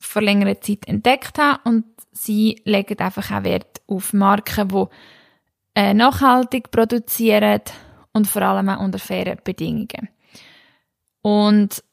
vor 0.01 0.23
längerer 0.23 0.61
Zeit 0.61 0.87
entdeckt 0.89 1.39
habe 1.39 1.61
und 1.65 1.85
sie 2.11 2.61
legen 2.65 2.99
einfach 2.99 3.31
auch 3.31 3.45
Wert 3.45 3.81
auf 3.87 4.13
Marken, 4.13 4.69
die 4.69 4.85
äh, 5.77 5.95
nachhaltig 5.95 6.73
produzieren 6.73 7.63
und 8.13 8.27
vor 8.27 8.43
allem 8.43 8.69
auch 8.69 8.81
unter 8.81 8.99
fairen 8.99 9.39
Bedingungen. 9.45 10.09
Und 11.23 11.85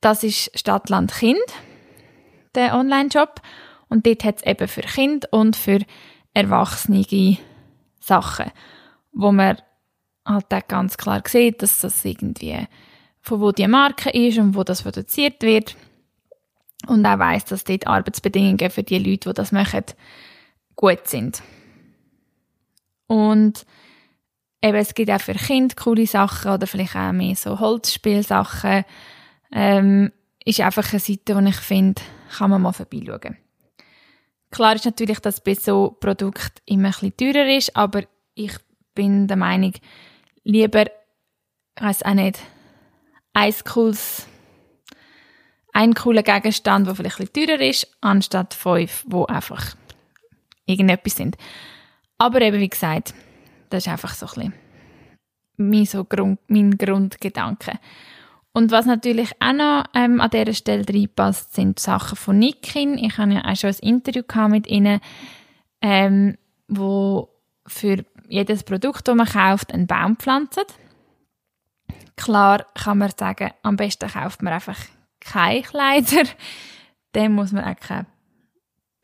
das 0.00 0.22
ist 0.22 0.56
Stadtland 0.56 1.12
Kind, 1.12 1.38
der 2.54 2.74
Online-Shop. 2.74 3.40
Und 3.88 4.06
dort 4.06 4.24
hat 4.24 4.36
es 4.38 4.42
eben 4.46 4.68
für 4.68 4.82
Kind 4.82 5.32
und 5.32 5.56
für 5.56 5.80
Erwachsene 6.34 7.38
Sachen, 8.00 8.52
wo 9.12 9.32
man 9.32 9.58
halt 10.24 10.52
auch 10.52 10.68
ganz 10.68 10.96
klar 10.96 11.22
sieht, 11.26 11.62
dass 11.62 11.80
das 11.80 12.04
irgendwie 12.04 12.66
von 13.20 13.40
wo 13.40 13.52
die 13.52 13.66
Marke 13.66 14.10
ist 14.10 14.38
und 14.38 14.54
wo 14.54 14.64
das 14.64 14.82
produziert 14.82 15.42
wird. 15.42 15.76
Und 16.86 17.04
auch 17.04 17.18
weiss, 17.18 17.44
dass 17.44 17.64
dort 17.64 17.86
Arbeitsbedingungen 17.86 18.70
für 18.70 18.82
die 18.82 18.98
Leute, 18.98 19.30
die 19.30 19.34
das 19.34 19.52
machen, 19.52 19.84
gut 20.76 21.06
sind. 21.06 21.42
Und 23.06 23.66
eben, 24.62 24.76
es 24.76 24.94
gibt 24.94 25.10
auch 25.10 25.20
für 25.20 25.34
Kinder 25.34 25.74
coole 25.74 26.06
Sachen 26.06 26.52
oder 26.52 26.66
vielleicht 26.66 26.94
auch 26.94 27.12
mehr 27.12 27.34
so 27.34 27.58
Holzspielsachen. 27.58 28.84
Ähm, 29.52 30.12
ist 30.44 30.60
einfach 30.60 30.92
eine 30.92 31.00
Seite, 31.00 31.34
die 31.34 31.48
ich 31.48 31.56
finde, 31.56 32.00
kann 32.36 32.50
man 32.50 32.62
mal 32.62 32.72
vorbeischauen. 32.72 33.36
Klar 34.50 34.74
ist 34.74 34.86
natürlich, 34.86 35.20
dass 35.20 35.42
bei 35.42 35.54
so 35.54 35.96
Produkt 36.00 36.62
immer 36.64 36.88
bisschen 36.88 37.16
teurer 37.16 37.46
ist, 37.54 37.76
aber 37.76 38.04
ich 38.34 38.52
bin 38.94 39.26
der 39.28 39.36
Meinung, 39.36 39.74
lieber, 40.44 40.86
weiß 41.76 42.02
auch 42.04 42.14
nicht, 42.14 42.40
ein 43.34 43.54
cooles, 43.64 44.26
ein 45.72 45.94
cooler 45.94 46.22
Gegenstand, 46.22 46.86
der 46.86 46.94
vielleicht 46.94 47.18
bisschen 47.18 47.32
teurer 47.46 47.60
ist, 47.60 47.86
anstatt 48.00 48.54
fünf, 48.54 49.04
wo 49.06 49.26
einfach 49.26 49.76
irgendetwas 50.66 51.16
sind. 51.16 51.36
Aber 52.16 52.40
eben, 52.40 52.58
wie 52.58 52.68
gesagt, 52.68 53.14
das 53.70 53.86
ist 53.86 53.92
einfach 53.92 54.14
so 54.14 54.26
ein 54.26 54.32
bisschen 54.34 54.68
mein, 55.58 55.84
so 55.84 56.04
Grund, 56.04 56.40
mein 56.48 56.78
Grundgedanke. 56.78 57.78
Und 58.58 58.72
was 58.72 58.86
natürlich 58.86 59.30
auch 59.38 59.52
noch 59.52 59.84
ähm, 59.94 60.20
an 60.20 60.30
dieser 60.30 60.52
Stelle 60.52 60.84
reinpasst, 60.84 61.54
sind 61.54 61.78
Sachen 61.78 62.16
von 62.16 62.40
Nikin. 62.40 62.98
Ich 62.98 63.16
habe 63.16 63.34
ja 63.34 63.44
auch 63.44 63.54
schon 63.54 63.70
ein 63.70 63.88
Interview 63.88 64.24
mit 64.48 64.66
ihnen, 64.66 64.98
ähm, 65.80 66.36
wo 66.66 67.28
für 67.68 68.04
jedes 68.28 68.64
Produkt, 68.64 69.06
das 69.06 69.14
man 69.14 69.28
kauft, 69.28 69.72
einen 69.72 69.86
Baum 69.86 70.16
pflanzt. 70.16 70.74
Klar 72.16 72.66
kann 72.74 72.98
man 72.98 73.12
sagen, 73.16 73.52
am 73.62 73.76
besten 73.76 74.10
kauft 74.10 74.42
man 74.42 74.52
einfach 74.52 74.78
keine 75.20 75.62
Kleider. 75.62 76.24
Dann 77.12 77.34
muss 77.34 77.52
man 77.52 77.62
auch 77.62 77.78
keine 77.78 78.06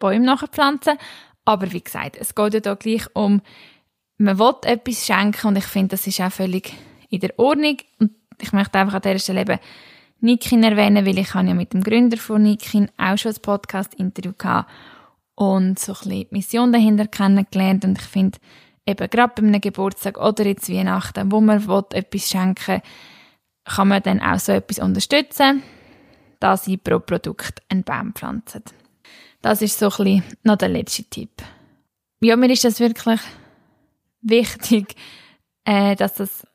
Bäume 0.01 0.25
nachpflanzen. 0.25 0.99
Aber 1.45 1.71
wie 1.71 1.85
gesagt, 1.85 2.17
es 2.17 2.35
geht 2.35 2.55
ja 2.55 2.59
da 2.59 2.75
gleich 2.75 3.07
um, 3.15 3.41
man 4.19 4.37
will 4.37 4.55
etwas 4.65 5.07
schenken 5.07 5.47
und 5.47 5.59
ich 5.59 5.67
finde, 5.67 5.91
das 5.91 6.09
ist 6.09 6.21
auch 6.21 6.33
völlig 6.33 6.73
in 7.09 7.21
der 7.21 7.39
Ordnung. 7.39 7.77
Und 8.01 8.11
ich 8.41 8.53
möchte 8.53 8.79
einfach 8.79 8.95
an 8.95 9.03
dieser 9.03 9.19
Stelle 9.19 9.41
eben 9.43 9.59
Nikin 10.21 10.63
erwähnen, 10.63 11.05
weil 11.05 11.19
ich 11.19 11.35
habe 11.35 11.49
ja 11.49 11.55
mit 11.55 11.73
dem 11.73 11.83
Gründer 11.83 12.17
von 12.17 12.43
Nikin 12.43 12.91
auch 12.97 13.19
schon 13.19 13.33
ein 13.33 13.43
Podcast-Interview 13.43 14.33
gehabt 14.37 14.71
und 15.35 15.79
so 15.79 15.93
ein 15.93 15.99
bisschen 15.99 16.11
die 16.11 16.29
Mission 16.31 16.73
dahinter 16.73 17.07
kennengelernt 17.07 17.85
und 17.85 17.99
ich 17.99 18.05
finde, 18.05 18.39
eben 18.87 19.11
gerade 19.11 19.33
bei 19.37 19.47
einem 19.47 19.61
Geburtstag 19.61 20.19
oder 20.19 20.47
jetzt 20.47 20.71
Weihnachten, 20.71 21.31
wo 21.31 21.41
man 21.41 21.67
will, 21.67 21.85
etwas 21.93 22.29
schenken 22.29 22.83
kann 23.65 23.89
man 23.89 24.03
dann 24.03 24.21
auch 24.21 24.39
so 24.39 24.53
etwas 24.53 24.79
unterstützen, 24.79 25.63
da 26.39 26.57
sie 26.57 26.77
pro 26.77 26.99
Produkt 26.99 27.63
einen 27.69 27.83
Baum 27.83 28.13
pflanzen. 28.15 28.63
Das 29.41 29.63
ist 29.63 29.79
so 29.79 29.87
ein 29.87 29.91
bisschen 29.91 30.25
noch 30.43 30.57
der 30.57 30.69
letzte 30.69 31.05
Tipp. 31.05 31.43
Ja, 32.21 32.37
mir 32.37 32.51
ist 32.51 32.65
das 32.65 32.81
wirklich 32.81 33.21
wichtig, 34.23 34.97
äh, 35.65 35.97
dass 35.97 36.15
das 36.15 36.47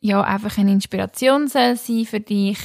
ja 0.00 0.20
einfach 0.22 0.58
eine 0.58 0.72
Inspiration 0.72 1.48
soll 1.48 1.76
sein 1.76 2.04
für 2.04 2.20
dich. 2.20 2.58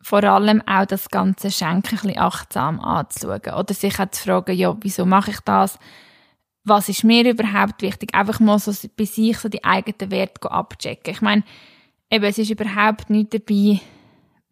Vor 0.00 0.22
allem 0.24 0.62
auch 0.66 0.86
das 0.86 1.08
ganze 1.08 1.50
Schenken 1.50 1.96
ein 1.96 2.00
bisschen 2.02 2.18
achtsam 2.18 2.80
anzuschauen. 2.80 3.54
Oder 3.54 3.74
sich 3.74 3.98
auch 3.98 4.10
zu 4.10 4.22
fragen, 4.22 4.56
ja, 4.56 4.76
wieso 4.80 5.04
mache 5.04 5.32
ich 5.32 5.40
das? 5.40 5.78
Was 6.64 6.88
ist 6.88 7.04
mir 7.04 7.28
überhaupt 7.28 7.82
wichtig? 7.82 8.14
Einfach 8.14 8.40
mal 8.40 8.58
so 8.58 8.72
bei 8.96 9.04
sich 9.04 9.38
so 9.38 9.48
die 9.48 9.64
eigenen 9.64 10.10
Werte 10.10 10.50
abchecken. 10.50 11.14
Ich 11.14 11.20
meine, 11.20 11.42
eben, 12.10 12.24
es 12.24 12.38
ist 12.38 12.50
überhaupt 12.50 13.10
nicht 13.10 13.34
dabei, 13.34 13.80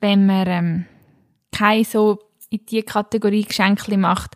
wenn 0.01 0.27
man 0.27 0.47
ähm, 0.47 0.87
keine 1.53 1.85
so 1.85 2.19
in 2.51 2.65
die 2.67 2.83
Kategorie 2.83 3.45
Geschenke 3.45 3.97
macht. 3.97 4.35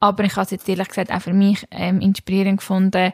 Aber 0.00 0.24
ich 0.24 0.32
habe 0.36 0.44
es 0.44 0.50
jetzt 0.50 0.68
ehrlich 0.68 0.88
gesagt 0.88 1.10
auch 1.10 1.22
für 1.22 1.32
mich 1.32 1.66
ähm, 1.70 2.00
inspirierend 2.00 2.58
gefunden, 2.58 3.12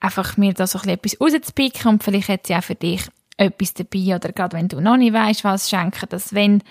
einfach 0.00 0.36
mir 0.36 0.52
da 0.52 0.66
so 0.66 0.78
etwas 0.78 1.20
rauszupicken 1.20 1.92
und 1.92 2.04
vielleicht 2.04 2.28
hat 2.28 2.46
sie 2.46 2.54
auch 2.54 2.64
für 2.64 2.74
dich 2.74 3.02
etwas 3.36 3.74
dabei 3.74 4.16
oder 4.16 4.32
gerade 4.32 4.56
wenn 4.56 4.68
du 4.68 4.80
noch 4.80 4.96
nicht 4.96 5.12
weißt, 5.12 5.44
was 5.44 5.68
schenken, 5.68 6.08
dass 6.08 6.34
wenn 6.34 6.62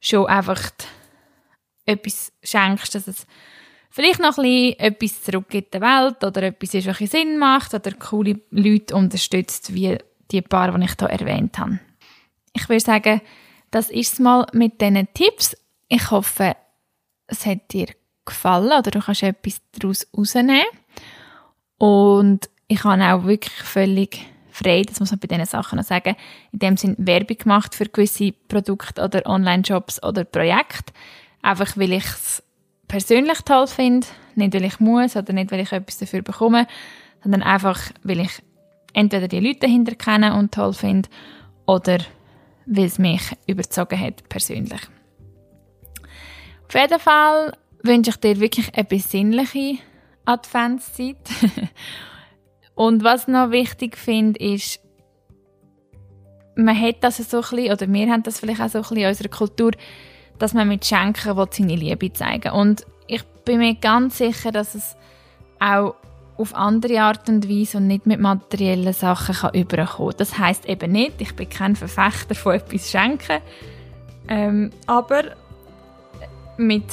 schon 0.00 0.26
einfach 0.26 0.70
etwas 1.86 2.32
schenkst, 2.42 2.94
dass 2.94 3.06
es 3.06 3.26
vielleicht 3.90 4.20
noch 4.20 4.38
ein 4.38 4.44
bisschen 4.44 4.78
etwas 4.78 5.22
zurück 5.22 5.48
der 5.50 5.80
Welt 5.80 6.24
oder 6.24 6.42
etwas 6.44 6.74
ist, 6.74 6.86
was 6.86 6.98
Sinn 6.98 7.38
macht 7.38 7.74
oder 7.74 7.92
coole 7.92 8.40
Leute 8.50 8.96
unterstützt, 8.96 9.74
wie 9.74 9.98
die 10.30 10.42
paar, 10.42 10.76
die 10.76 10.84
ich 10.84 10.94
hier 10.98 11.08
erwähnt 11.08 11.58
habe. 11.58 11.78
Ich 12.52 12.68
würde 12.68 12.80
sagen, 12.80 13.20
das 13.70 13.90
ist 13.90 14.14
es 14.14 14.18
mal 14.18 14.46
mit 14.52 14.80
diesen 14.80 15.08
Tipps. 15.14 15.56
Ich 15.88 16.10
hoffe, 16.10 16.56
es 17.26 17.46
hat 17.46 17.72
dir 17.72 17.88
gefallen 18.24 18.78
oder 18.78 18.90
du 18.90 19.00
kannst 19.00 19.22
etwas 19.22 19.60
daraus 19.72 20.06
rausnehmen. 20.16 20.64
Und 21.82 22.48
ich 22.68 22.84
habe 22.84 23.02
auch 23.02 23.24
wirklich 23.24 23.54
völlig 23.54 24.24
frei, 24.52 24.82
das 24.82 25.00
muss 25.00 25.10
man 25.10 25.18
bei 25.18 25.26
diesen 25.26 25.46
Sachen 25.46 25.78
noch 25.78 25.84
sagen, 25.84 26.14
in 26.52 26.60
dem 26.60 26.76
Sinn 26.76 26.94
Werbung 26.96 27.38
gemacht 27.38 27.74
für 27.74 27.86
gewisse 27.86 28.30
Produkte 28.46 29.02
oder 29.02 29.26
Online-Shops 29.26 30.00
oder 30.04 30.22
Projekte. 30.22 30.92
Einfach 31.42 31.76
weil 31.76 31.94
ich 31.94 32.04
es 32.04 32.40
persönlich 32.86 33.40
toll 33.40 33.66
finde, 33.66 34.06
nicht 34.36 34.54
weil 34.54 34.62
ich 34.62 34.78
muss 34.78 35.16
oder 35.16 35.32
nicht 35.32 35.50
weil 35.50 35.58
ich 35.58 35.72
etwas 35.72 35.98
dafür 35.98 36.22
bekomme, 36.22 36.68
sondern 37.20 37.42
einfach 37.42 37.80
weil 38.04 38.20
ich 38.20 38.30
entweder 38.92 39.26
die 39.26 39.40
Leute 39.40 39.66
dahinter 39.66 39.96
kenne 39.96 40.36
und 40.36 40.54
toll 40.54 40.74
finde 40.74 41.08
oder 41.66 41.98
weil 42.64 42.84
es 42.84 43.00
mich 43.00 43.22
überzogen 43.48 43.98
hat 43.98 44.28
persönlich. 44.28 44.82
Auf 46.68 46.74
jeden 46.80 47.00
Fall 47.00 47.56
wünsche 47.82 48.10
ich 48.10 48.16
dir 48.18 48.38
wirklich 48.38 48.72
eine 48.72 48.84
besinnliche 48.84 49.78
Adventszeit. 50.24 51.16
Und 52.74 53.04
was 53.04 53.28
noch 53.28 53.50
wichtig 53.50 53.96
finde, 53.96 54.40
ist, 54.40 54.80
man 56.56 56.78
hat 56.78 56.96
das 57.02 57.18
so 57.18 57.38
ein 57.38 57.42
bisschen, 57.42 57.72
oder 57.72 57.92
wir 57.92 58.10
haben 58.10 58.22
das 58.22 58.40
vielleicht 58.40 58.60
auch 58.60 58.68
so 58.68 58.78
ein 58.78 58.82
bisschen 58.82 58.96
in 58.98 59.08
unserer 59.08 59.28
Kultur, 59.28 59.70
dass 60.38 60.54
man 60.54 60.68
mit 60.68 60.84
Schenken 60.84 61.36
will, 61.36 61.46
seine 61.50 61.76
Liebe 61.76 62.12
zeigen 62.12 62.52
Und 62.52 62.86
ich 63.06 63.22
bin 63.44 63.58
mir 63.58 63.74
ganz 63.74 64.18
sicher, 64.18 64.52
dass 64.52 64.74
es 64.74 64.96
auch 65.60 65.94
auf 66.36 66.54
andere 66.54 67.02
Art 67.02 67.28
und 67.28 67.48
Weise 67.48 67.78
und 67.78 67.86
nicht 67.86 68.06
mit 68.06 68.18
materiellen 68.18 68.92
Sachen 68.92 69.34
kann 69.34 69.54
überkommen. 69.54 70.14
Das 70.16 70.38
heißt 70.38 70.66
eben 70.66 70.92
nicht, 70.92 71.20
ich 71.20 71.36
bin 71.36 71.48
kein 71.48 71.76
Verfechter 71.76 72.34
von 72.34 72.54
etwas 72.54 72.90
schenken, 72.90 73.38
ähm, 74.28 74.70
aber 74.86 75.36
mit 76.56 76.84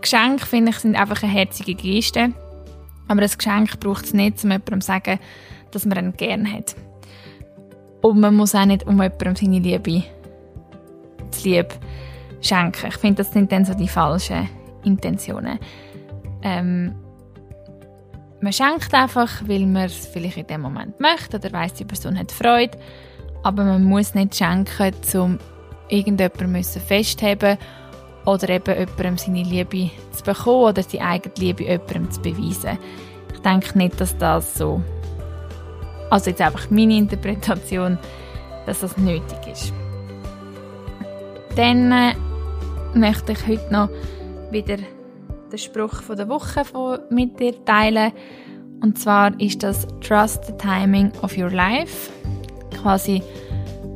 Geschenk 0.00 0.42
finde 0.42 0.70
ich 0.70 0.78
sind 0.78 0.96
einfach 0.96 1.22
eine 1.22 1.32
herzige 1.32 1.74
Geste 1.74 2.34
aber 3.08 3.22
ein 3.22 3.30
Geschenk 3.30 3.80
braucht 3.80 4.06
es 4.06 4.14
nicht, 4.14 4.42
um 4.44 4.50
jemandem 4.50 4.80
zu 4.80 4.86
sagen, 4.86 5.18
dass 5.70 5.84
man 5.84 5.98
ihn 5.98 6.16
gerne 6.16 6.52
hat. 6.52 6.74
Und 8.02 8.20
man 8.20 8.34
muss 8.34 8.54
auch 8.54 8.64
nicht 8.64 8.86
um 8.86 9.00
jemandem 9.00 9.36
seine 9.36 9.58
Liebe 9.58 10.04
zu 11.30 11.48
lieb 11.48 11.74
schenken. 12.40 12.88
Ich 12.88 12.96
finde, 12.96 13.22
das 13.22 13.32
sind 13.32 13.50
dann 13.50 13.64
so 13.64 13.74
die 13.74 13.88
falschen 13.88 14.48
Intentionen. 14.84 15.58
Ähm, 16.42 16.94
man 18.40 18.52
schenkt 18.52 18.92
einfach, 18.92 19.42
weil 19.46 19.64
man 19.66 19.86
es 19.86 20.06
vielleicht 20.06 20.36
in 20.36 20.46
dem 20.46 20.60
Moment 20.60 21.00
möchte 21.00 21.38
oder 21.38 21.50
weiß 21.50 21.72
die 21.74 21.86
Person 21.86 22.18
hat 22.18 22.30
Freude, 22.30 22.78
aber 23.42 23.64
man 23.64 23.84
muss 23.84 24.14
nicht 24.14 24.36
schenken, 24.36 24.92
um 25.14 25.38
irgendjemandem 25.88 26.62
festzuhalten 26.62 27.58
oder 28.24 28.48
eben 28.48 28.74
jemandem 28.74 29.18
seine 29.18 29.42
Liebe 29.42 29.90
zu 30.12 30.24
bekommen 30.24 30.64
oder 30.64 30.82
seine 30.82 31.04
eigene 31.04 31.34
Liebe 31.38 31.64
jemandem 31.64 32.10
zu 32.10 32.20
beweisen. 32.20 32.78
Ich 33.32 33.40
denke 33.40 33.76
nicht, 33.76 34.00
dass 34.00 34.16
das 34.16 34.54
so, 34.54 34.82
also 36.10 36.30
jetzt 36.30 36.40
einfach 36.40 36.70
meine 36.70 36.96
Interpretation, 36.96 37.98
dass 38.66 38.80
das 38.80 38.96
nötig 38.96 39.38
ist. 39.50 39.72
Dann 41.56 41.92
äh, 41.92 42.14
möchte 42.94 43.32
ich 43.32 43.46
heute 43.46 43.72
noch 43.72 43.88
wieder 44.50 44.78
den 45.52 45.58
Spruch 45.58 46.02
von 46.02 46.16
der 46.16 46.28
Woche 46.28 46.64
von, 46.64 46.98
mit 47.10 47.38
dir 47.38 47.64
teilen. 47.64 48.12
Und 48.80 48.98
zwar 48.98 49.38
ist 49.40 49.62
das 49.62 49.86
Trust 50.00 50.44
the 50.46 50.52
timing 50.52 51.12
of 51.22 51.36
your 51.36 51.50
life. 51.50 52.10
Quasi 52.82 53.22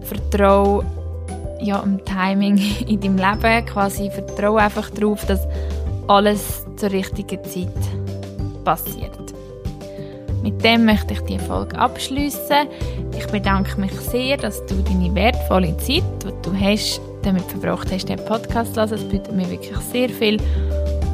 vertraue 0.03 0.85
ja, 1.61 1.81
dem 1.81 2.05
Timing 2.05 2.61
in 2.87 3.01
deinem 3.01 3.16
Leben. 3.16 3.66
Quasi 3.66 4.11
vertraue 4.11 4.61
einfach 4.61 4.90
darauf, 4.90 5.25
dass 5.27 5.47
alles 6.07 6.64
zur 6.77 6.90
richtigen 6.90 7.42
Zeit 7.44 7.68
passiert. 8.64 9.12
Mit 10.42 10.64
dem 10.64 10.85
möchte 10.85 11.14
ich 11.14 11.21
die 11.23 11.38
Folge 11.38 11.77
abschließen. 11.79 12.68
Ich 13.16 13.27
bedanke 13.27 13.81
mich 13.81 13.92
sehr, 13.92 14.37
dass 14.37 14.64
du 14.66 14.77
deine 14.77 15.14
wertvolle 15.14 15.77
Zeit, 15.79 16.05
die 16.23 16.33
du 16.42 16.59
hast, 16.59 17.01
damit 17.23 17.42
verbracht 17.42 17.90
hast, 17.92 18.09
den 18.09 18.25
Podcast 18.25 18.75
zu 18.75 18.81
hören. 18.81 18.92
Es 18.92 19.05
bedeutet 19.05 19.35
mir 19.35 19.51
wirklich 19.51 19.77
sehr 19.79 20.09
viel. 20.09 20.40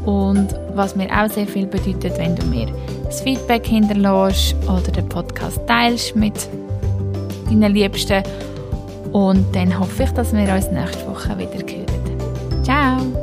Und 0.04 0.48
was 0.74 0.94
mir 0.94 1.08
auch 1.10 1.30
sehr 1.30 1.46
viel 1.46 1.66
bedeutet, 1.66 2.18
wenn 2.18 2.36
du 2.36 2.44
mir 2.46 2.66
das 3.06 3.22
Feedback 3.22 3.66
hinterlässt 3.66 4.54
oder 4.64 4.92
den 4.92 5.08
Podcast 5.08 5.60
teilst 5.66 6.14
mit 6.14 6.48
deinen 7.46 7.72
Liebsten. 7.72 8.22
Und 9.14 9.54
dann 9.54 9.78
hoffe 9.78 10.02
ich, 10.02 10.10
dass 10.10 10.32
wir 10.32 10.52
uns 10.52 10.72
nächste 10.72 11.06
Woche 11.06 11.38
wieder 11.38 11.52
hören. 11.52 12.64
Ciao! 12.64 13.13